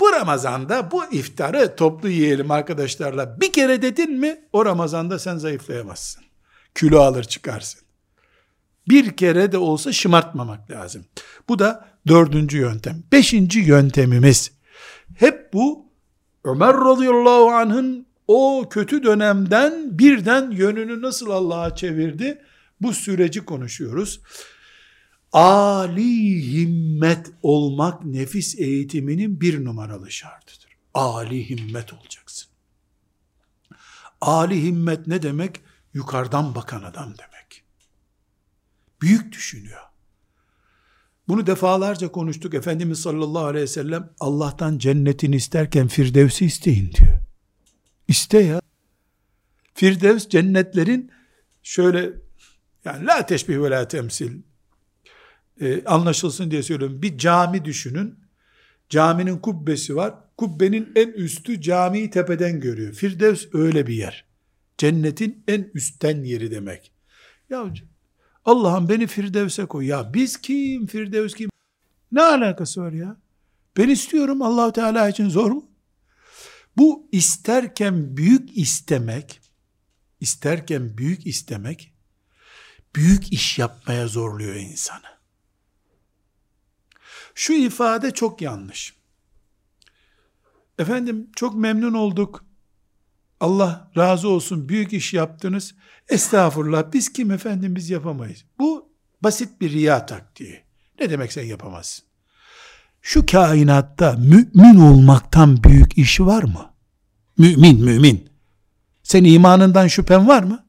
[0.00, 3.40] bu Ramazan'da bu iftarı toplu yiyelim arkadaşlarla.
[3.40, 6.24] Bir kere dedin mi o Ramazan'da sen zayıflayamazsın.
[6.74, 7.80] Kilo alır çıkarsın.
[8.88, 11.04] Bir kere de olsa şımartmamak lazım.
[11.48, 13.02] Bu da dördüncü yöntem.
[13.12, 14.52] Beşinci yöntemimiz.
[15.16, 15.88] Hep bu
[16.44, 22.42] Ömer radıyallahu anh'ın o kötü dönemden birden yönünü nasıl Allah'a çevirdi?
[22.80, 24.20] Bu süreci konuşuyoruz.
[25.32, 30.68] Ali himmet olmak nefis eğitiminin bir numaralı şartıdır.
[30.94, 32.48] Ali himmet olacaksın.
[34.20, 35.60] Ali himmet ne demek?
[35.94, 37.64] Yukarıdan bakan adam demek.
[39.02, 39.80] Büyük düşünüyor.
[41.28, 42.54] Bunu defalarca konuştuk.
[42.54, 47.18] Efendimiz sallallahu aleyhi ve sellem Allah'tan cennetini isterken Firdevs'i isteyin diyor.
[48.08, 48.60] İste ya.
[49.74, 51.10] Firdevs cennetlerin
[51.62, 52.12] şöyle
[52.84, 54.42] yani la teşbih ve la temsil
[55.60, 57.02] e, anlaşılsın diye söylüyorum.
[57.02, 58.18] Bir cami düşünün.
[58.88, 60.14] Caminin kubbesi var.
[60.36, 62.92] Kubbenin en üstü camiyi tepeden görüyor.
[62.92, 64.24] Firdevs öyle bir yer.
[64.78, 66.92] Cennetin en üstten yeri demek.
[67.50, 67.72] Ya
[68.44, 69.86] Allah'ım beni Firdevs'e koy.
[69.86, 70.86] Ya biz kim?
[70.86, 71.50] Firdevs kim?
[72.12, 73.16] Ne alakası var ya?
[73.76, 75.70] Ben istiyorum Allahu Teala için zor mu?
[76.76, 79.40] Bu isterken büyük istemek,
[80.20, 81.94] isterken büyük istemek,
[82.96, 85.17] büyük iş yapmaya zorluyor insanı.
[87.38, 88.94] Şu ifade çok yanlış.
[90.78, 92.44] Efendim çok memnun olduk.
[93.40, 95.74] Allah razı olsun büyük iş yaptınız.
[96.08, 98.44] Estağfurullah biz kim efendim biz yapamayız.
[98.58, 100.60] Bu basit bir riya taktiği.
[101.00, 102.04] Ne demek sen yapamazsın?
[103.02, 106.74] Şu kainatta mümin olmaktan büyük iş var mı?
[107.38, 108.28] Mümin, mümin.
[109.02, 110.66] Sen imanından şüphen var mı?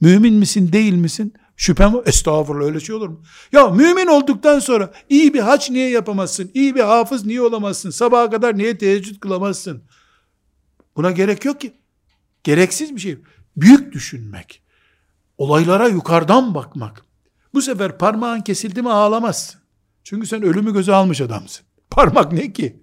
[0.00, 1.34] Mümin misin, değil misin?
[1.60, 2.02] Şüphem var.
[2.06, 3.22] Estağfurullah öyle şey olur mu?
[3.52, 6.50] Ya mümin olduktan sonra iyi bir haç niye yapamazsın?
[6.54, 7.90] İyi bir hafız niye olamazsın?
[7.90, 9.84] Sabaha kadar niye teheccüd kılamazsın?
[10.96, 11.72] Buna gerek yok ki.
[12.44, 13.18] Gereksiz bir şey.
[13.56, 14.62] Büyük düşünmek.
[15.38, 17.04] Olaylara yukarıdan bakmak.
[17.54, 19.60] Bu sefer parmağın kesildi mi ağlamazsın.
[20.04, 21.66] Çünkü sen ölümü göze almış adamsın.
[21.90, 22.82] Parmak ne ki?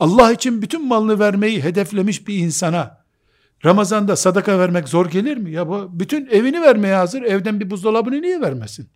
[0.00, 3.03] Allah için bütün malını vermeyi hedeflemiş bir insana
[3.64, 5.50] Ramazan'da sadaka vermek zor gelir mi?
[5.50, 7.22] Ya bu bütün evini vermeye hazır.
[7.22, 8.88] Evden bir buzdolabını niye vermesin?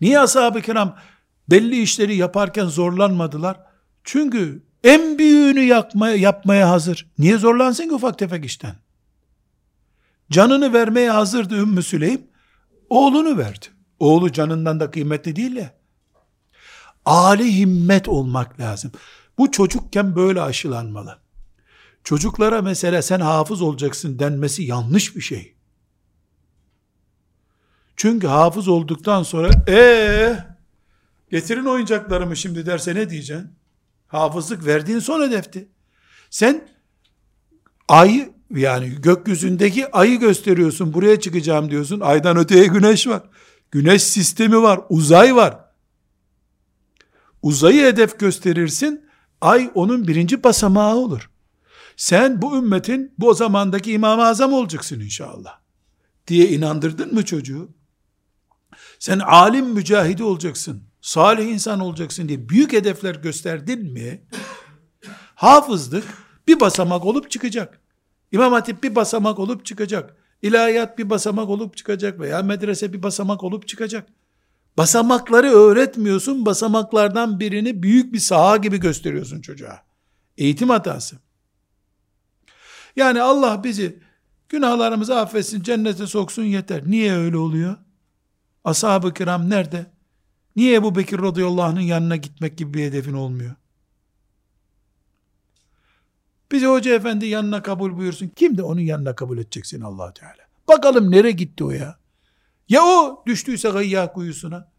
[0.00, 0.96] Niye ashab-ı kiram
[1.50, 3.60] belli işleri yaparken zorlanmadılar?
[4.04, 7.10] Çünkü en büyüğünü yapmaya, yapmaya hazır.
[7.18, 8.74] Niye zorlansın ki ufak tefek işten?
[10.30, 12.26] Canını vermeye hazırdı Ümmü Süleym.
[12.90, 13.66] Oğlunu verdi.
[14.00, 15.70] Oğlu canından da kıymetli değil ya.
[17.04, 18.92] Ali himmet olmak lazım.
[19.38, 21.25] Bu çocukken böyle aşılanmalı.
[22.06, 25.54] Çocuklara mesela sen hafız olacaksın denmesi yanlış bir şey.
[27.96, 30.38] Çünkü hafız olduktan sonra ee
[31.30, 33.50] getirin oyuncaklarımı şimdi derse ne diyeceksin?
[34.06, 35.68] Hafızlık verdiğin son hedefti.
[36.30, 36.68] Sen
[37.88, 42.00] ay yani gökyüzündeki ayı gösteriyorsun buraya çıkacağım diyorsun.
[42.00, 43.22] Aydan öteye güneş var.
[43.70, 44.80] Güneş sistemi var.
[44.88, 45.58] Uzay var.
[47.42, 49.04] Uzayı hedef gösterirsin.
[49.40, 51.30] Ay onun birinci basamağı olur.
[51.96, 55.60] Sen bu ümmetin bu zamandaki İmam-ı Azam olacaksın inşallah.
[56.26, 57.68] Diye inandırdın mı çocuğu?
[58.98, 60.82] Sen alim mücahidi olacaksın.
[61.00, 64.22] Salih insan olacaksın diye büyük hedefler gösterdin mi?
[65.34, 66.04] Hafızlık
[66.48, 67.80] bir basamak olup çıkacak.
[68.32, 70.16] İmam Hatip bir basamak olup çıkacak.
[70.42, 74.08] İlahiyat bir basamak olup çıkacak veya medrese bir basamak olup çıkacak.
[74.78, 79.82] Basamakları öğretmiyorsun, basamaklardan birini büyük bir saha gibi gösteriyorsun çocuğa.
[80.38, 81.25] Eğitim hatası.
[82.96, 83.98] Yani Allah bizi
[84.48, 86.82] günahlarımızı affetsin, cennete soksun yeter.
[86.86, 87.76] Niye öyle oluyor?
[88.64, 89.86] Ashab-ı kiram nerede?
[90.56, 93.54] Niye bu Bekir radıyallahu anh'ın yanına gitmek gibi bir hedefin olmuyor?
[96.52, 98.28] Bizi hoca efendi yanına kabul buyursun.
[98.36, 100.46] Kim de onun yanına kabul edeceksin allah Teala?
[100.68, 101.98] Bakalım nereye gitti o ya?
[102.68, 104.72] Ya o düştüyse gayya kuyusuna?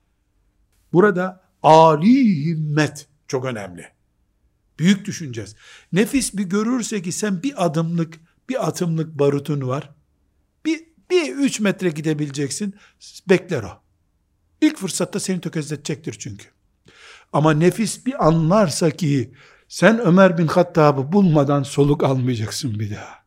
[0.93, 3.96] Burada Ali himmet çok önemli.
[4.79, 5.55] Büyük düşüneceğiz.
[5.93, 8.19] Nefis bir görürse ki sen bir adımlık,
[8.49, 9.89] bir atımlık barutun var.
[10.65, 12.75] Bir, bir üç metre gidebileceksin.
[13.29, 13.81] Bekler o.
[14.61, 16.45] İlk fırsatta seni tökezletecektir çünkü.
[17.33, 19.33] Ama nefis bir anlarsa ki
[19.67, 23.17] sen Ömer bin Hattab'ı bulmadan soluk almayacaksın bir daha.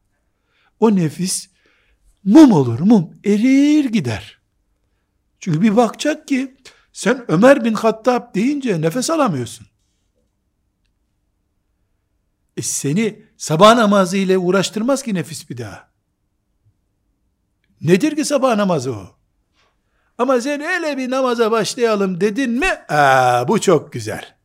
[0.80, 1.48] O nefis
[2.24, 4.40] mum olur mum erir gider.
[5.40, 6.56] Çünkü bir bakacak ki
[6.92, 9.66] sen Ömer bin Hattab deyince nefes alamıyorsun.
[12.60, 15.90] E seni sabah namazı ile uğraştırmaz ki nefis bir daha.
[17.80, 19.16] Nedir ki sabah namazı o?
[20.18, 22.68] Ama sen hele bir namaza başlayalım dedin mi?
[22.88, 24.36] Aa, bu çok güzel.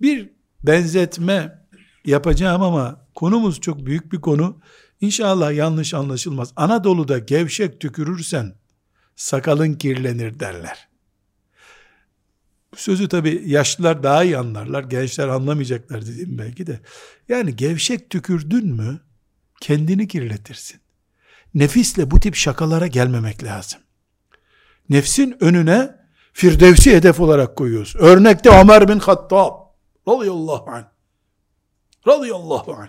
[0.00, 0.30] Bir
[0.62, 1.66] benzetme
[2.04, 4.60] yapacağım ama konumuz çok büyük bir konu.
[5.00, 6.52] İnşallah yanlış anlaşılmaz.
[6.56, 8.54] Anadolu'da gevşek tükürürsen
[9.16, 10.88] sakalın kirlenir derler.
[12.72, 14.84] Bu sözü tabi yaşlılar daha iyi anlarlar.
[14.84, 16.80] Gençler anlamayacaklar dediğim belki de.
[17.28, 19.00] Yani gevşek tükürdün mü
[19.60, 20.80] kendini kirletirsin.
[21.54, 23.80] Nefisle bu tip şakalara gelmemek lazım.
[24.88, 26.00] Nefsin önüne
[26.32, 27.96] Firdevsi hedef olarak koyuyoruz.
[27.96, 29.52] Örnekte Ömer bin Hattab
[30.08, 30.84] radıyallahu anh.
[32.06, 32.88] Radıyallahu anh.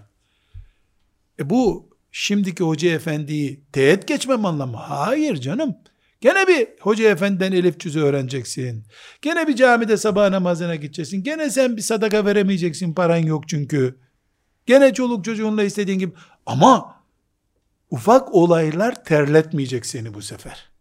[1.40, 4.78] E bu şimdiki hoca efendiyi teğet geçmem anlamı.
[4.78, 5.76] Hayır canım.
[6.22, 8.86] Gene bir hoca efendiden elif cüzü öğreneceksin.
[9.22, 11.24] Gene bir camide sabah namazına gideceksin.
[11.24, 14.00] Gene sen bir sadaka veremeyeceksin paran yok çünkü.
[14.66, 16.14] Gene çoluk çocuğunla istediğin gibi.
[16.46, 17.04] Ama
[17.90, 20.72] ufak olaylar terletmeyecek seni bu sefer.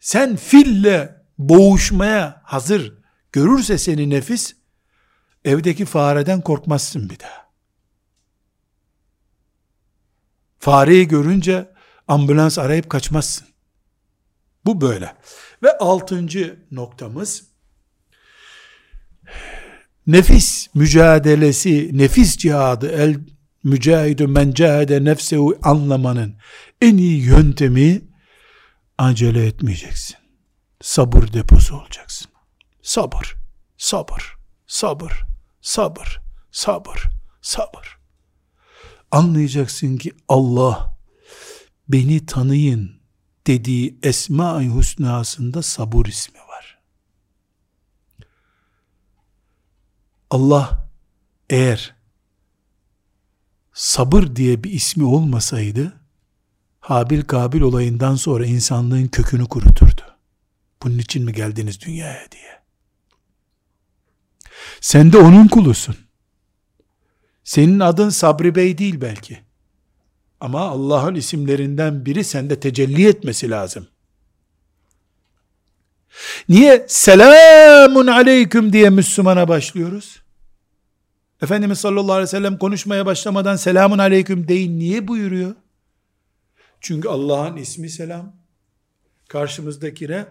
[0.00, 2.98] Sen fille boğuşmaya hazır
[3.32, 4.56] görürse seni nefis,
[5.44, 7.46] evdeki fareden korkmazsın bir daha.
[10.58, 11.75] Fareyi görünce
[12.08, 13.46] ambulans arayıp kaçmazsın.
[14.64, 15.16] Bu böyle.
[15.62, 17.44] Ve altıncı noktamız,
[20.06, 23.16] nefis mücadelesi, nefis cihadı, el
[23.64, 26.36] mücahidü men cahede nefsehu anlamanın
[26.80, 28.02] en iyi yöntemi
[28.98, 30.16] acele etmeyeceksin.
[30.82, 32.30] Sabır deposu olacaksın.
[32.82, 33.36] Sabır,
[33.78, 34.36] sabır,
[34.66, 35.22] sabır,
[35.60, 36.20] sabır,
[36.52, 37.08] sabır,
[37.42, 37.98] sabır.
[39.10, 40.95] Anlayacaksın ki Allah
[41.88, 43.00] beni tanıyın
[43.46, 46.78] dediği Esma-i Hüsna'sında sabır ismi var.
[50.30, 50.88] Allah
[51.50, 51.94] eğer
[53.72, 56.00] sabır diye bir ismi olmasaydı
[56.80, 60.02] Habil Kabil olayından sonra insanlığın kökünü kuruturdu.
[60.82, 62.62] Bunun için mi geldiniz dünyaya diye.
[64.80, 65.96] Sen de onun kulusun.
[67.44, 69.45] Senin adın Sabri Bey değil belki.
[70.40, 73.86] Ama Allah'ın isimlerinden biri sende tecelli etmesi lazım.
[76.48, 80.22] Niye selamun aleyküm diye Müslümana başlıyoruz?
[81.42, 85.54] Efendimiz sallallahu aleyhi ve sellem konuşmaya başlamadan selamun aleyküm deyin niye buyuruyor?
[86.80, 88.36] Çünkü Allah'ın ismi selam.
[89.28, 90.26] Karşımızdakine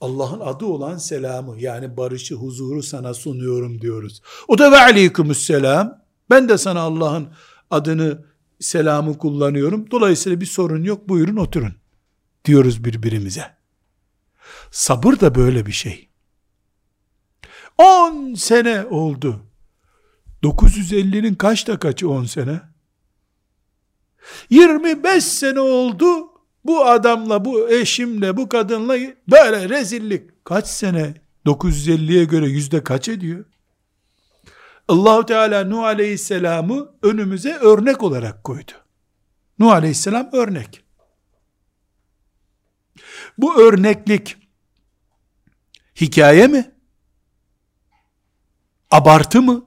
[0.00, 4.22] Allah'ın adı olan selamı yani barışı, huzuru sana sunuyorum diyoruz.
[4.48, 6.06] O da ve aleykümüsselam.
[6.30, 7.28] Ben de sana Allah'ın
[7.70, 8.24] adını,
[8.60, 9.90] selamı kullanıyorum.
[9.90, 11.08] Dolayısıyla bir sorun yok.
[11.08, 11.74] Buyurun oturun.
[12.44, 13.56] Diyoruz birbirimize.
[14.70, 16.08] Sabır da böyle bir şey.
[17.78, 19.40] 10 sene oldu.
[20.42, 22.60] 950'nin kaçta kaçı 10 sene?
[24.50, 26.06] 25 sene oldu.
[26.64, 28.94] Bu adamla, bu eşimle, bu kadınla
[29.30, 30.44] böyle rezillik.
[30.44, 31.14] Kaç sene?
[31.46, 33.44] 950'ye göre yüzde kaç ediyor?
[34.88, 38.72] Allahu Teala Nuh Aleyhisselam'ı önümüze örnek olarak koydu.
[39.58, 40.84] Nuh Aleyhisselam örnek.
[43.38, 44.36] Bu örneklik
[46.00, 46.74] hikaye mi?
[48.90, 49.66] Abartı mı?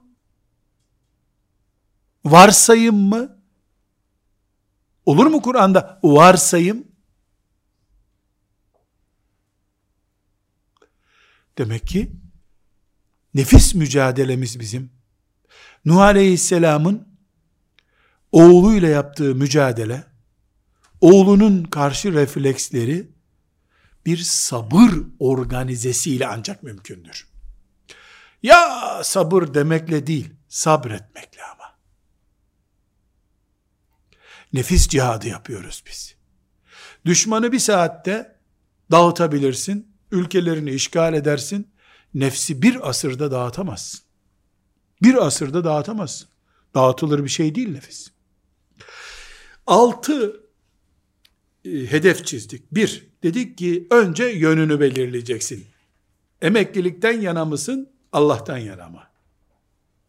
[2.24, 3.42] Varsayım mı?
[5.06, 6.88] Olur mu Kur'an'da varsayım?
[11.58, 12.12] Demek ki
[13.34, 14.99] nefis mücadelemiz bizim.
[15.84, 17.08] Nuh Aleyhisselam'ın
[18.32, 20.04] oğluyla yaptığı mücadele,
[21.00, 23.10] oğlunun karşı refleksleri
[24.06, 27.28] bir sabır organizesiyle ancak mümkündür.
[28.42, 31.78] Ya sabır demekle değil, sabretmekle ama.
[34.52, 36.14] Nefis cihadı yapıyoruz biz.
[37.04, 38.38] Düşmanı bir saatte
[38.90, 41.72] dağıtabilirsin, ülkelerini işgal edersin,
[42.14, 44.09] nefsi bir asırda dağıtamazsın.
[45.02, 46.28] Bir asırda dağıtamazsın.
[46.74, 48.10] Dağıtılır bir şey değil nefis.
[49.66, 50.40] Altı
[51.64, 52.74] e, hedef çizdik.
[52.74, 55.66] Bir, dedik ki önce yönünü belirleyeceksin.
[56.42, 59.02] Emeklilikten yana mısın, Allah'tan yana mı?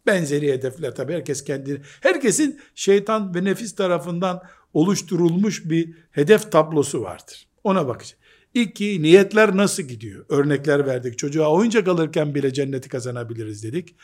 [0.05, 7.47] Benzeri hedefler tabi herkes kendini, herkesin şeytan ve nefis tarafından oluşturulmuş bir hedef tablosu vardır.
[7.63, 8.20] Ona bakacağız.
[8.53, 10.25] İki, niyetler nasıl gidiyor?
[10.29, 11.17] Örnekler verdik.
[11.17, 13.95] Çocuğa oyuncak alırken bile cenneti kazanabiliriz dedik.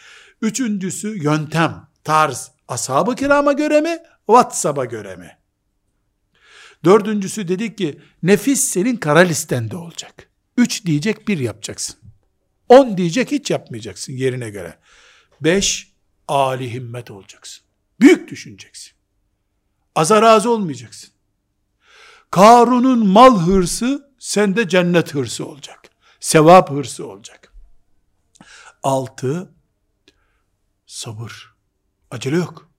[0.42, 2.52] Üçüncüsü yöntem, tarz.
[2.68, 3.98] Ashab-ı kirama göre mi?
[4.26, 5.38] WhatsApp'a göre mi?
[6.86, 10.30] Dördüncüsü dedik ki nefis senin kara listende olacak.
[10.58, 11.96] Üç diyecek bir yapacaksın.
[12.70, 14.78] On diyecek hiç yapmayacaksın yerine göre.
[15.42, 15.94] Beş,
[16.28, 17.64] âli himmet olacaksın.
[18.00, 18.92] Büyük düşüneceksin.
[19.96, 21.10] Aza razı olmayacaksın.
[22.32, 25.82] Karun'un mal hırsı sende cennet hırsı olacak.
[26.20, 27.54] Sevap hırsı olacak.
[28.84, 29.52] Altı,
[30.86, 31.56] sabır.
[32.12, 32.72] Acele yok.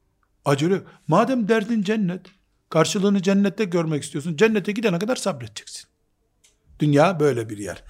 [0.44, 0.86] Acele yok.
[1.06, 2.26] Madem derdin cennet,
[2.70, 5.88] karşılığını cennette görmek istiyorsun, cennete gidene kadar sabredeceksin.
[6.80, 7.84] Dünya böyle bir yer.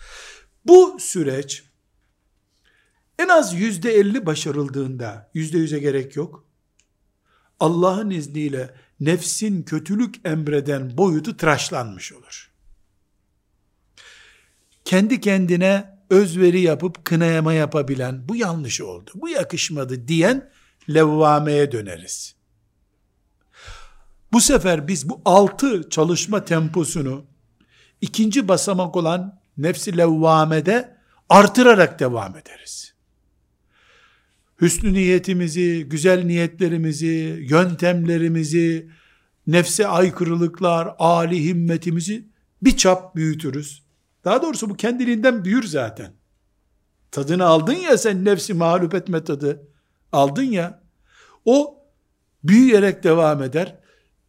[0.64, 1.64] Bu süreç
[3.18, 6.46] en az yüzde elli başarıldığında, yüzde yüze gerek yok.
[7.61, 12.47] Allah'ın izniyle nefsin kötülük emreden boyutu tıraşlanmış olur.
[14.89, 20.51] Kendi kendine özveri yapıp kınayama yapabilen, bu yanlış oldu, bu yakışmadı diyen
[20.95, 22.34] levvameye döneriz.
[24.32, 27.26] Bu sefer biz bu altı çalışma temposunu
[28.01, 30.97] ikinci basamak olan nefsi levvamede
[31.28, 32.95] artırarak devam ederiz.
[34.61, 38.91] Hüsnü niyetimizi, güzel niyetlerimizi, yöntemlerimizi,
[39.47, 42.28] nefse aykırılıklar, âli himmetimizi
[42.62, 43.88] bir çap büyütürüz.
[44.29, 46.12] Daha doğrusu bu kendiliğinden büyür zaten.
[47.11, 49.68] Tadını aldın ya sen nefsi mağlup etme tadı.
[50.12, 50.83] Aldın ya.
[51.45, 51.83] O
[52.45, 53.79] büyüyerek devam eder.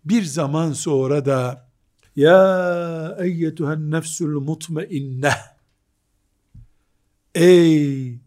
[0.06, 1.70] Bir zaman sonra da
[2.16, 5.38] ya eyyetühen nefsul mutmainneh
[7.36, 8.18] ey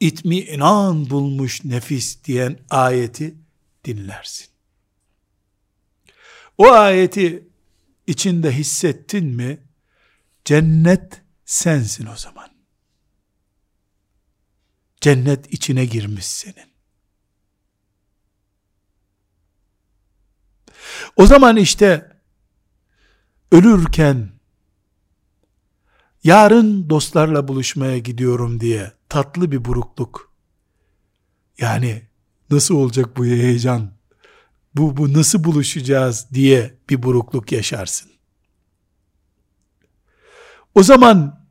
[0.00, 3.34] itminan bulmuş nefis diyen ayeti
[3.84, 4.46] dinlersin.
[6.58, 7.48] O ayeti
[8.06, 9.65] içinde hissettin mi
[10.46, 12.48] cennet sensin o zaman.
[15.00, 16.72] Cennet içine girmiş senin.
[21.16, 22.16] O zaman işte
[23.52, 24.30] ölürken
[26.24, 30.32] yarın dostlarla buluşmaya gidiyorum diye tatlı bir burukluk.
[31.58, 32.02] Yani
[32.50, 33.92] nasıl olacak bu heyecan?
[34.74, 38.15] Bu, bu nasıl buluşacağız diye bir burukluk yaşarsın.
[40.76, 41.46] O zaman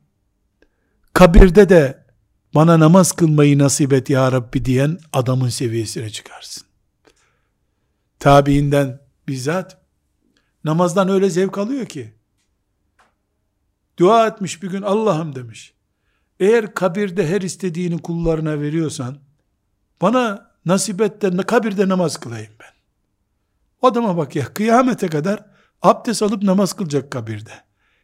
[1.12, 2.06] kabirde de
[2.54, 6.66] bana namaz kılmayı nasip et ya Rabbi diyen adamın seviyesine çıkarsın.
[8.18, 9.78] Tabiinden bizzat
[10.64, 12.14] namazdan öyle zevk alıyor ki
[13.98, 15.74] dua etmiş bir gün Allah'ım demiş.
[16.40, 19.18] Eğer kabirde her istediğini kullarına veriyorsan
[20.02, 22.72] bana nasip et de kabirde namaz kılayım ben.
[23.88, 25.46] Adama bak ya kıyamete kadar
[25.82, 27.52] abdest alıp namaz kılacak kabirde.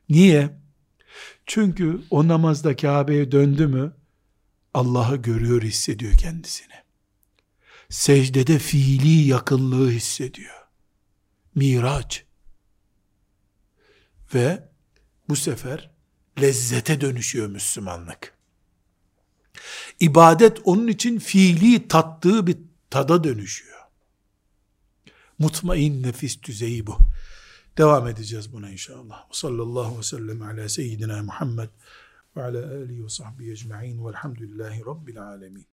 [0.09, 0.61] Niye?
[1.47, 3.93] Çünkü o namazda Kabe'ye döndü mü
[4.74, 6.74] Allah'ı görüyor hissediyor kendisini.
[7.88, 10.66] Secdede fiili yakınlığı hissediyor.
[11.55, 12.24] Miraç.
[14.34, 14.68] Ve
[15.28, 15.90] bu sefer
[16.40, 18.38] lezzete dönüşüyor Müslümanlık.
[20.01, 22.59] İbadet onun için fiili tattığı bir
[22.90, 23.78] tada dönüşüyor.
[25.38, 26.99] Mutmain nefis düzeyi bu.
[27.79, 29.27] Devam edeceğiz buna inşallah.
[29.33, 31.68] Sallallahu aleyhi ve sellem ala seyyidina Muhammed
[32.37, 35.66] ve ala alihi ve sahbihi ecma'in velhamdülillahi rabbil alemin.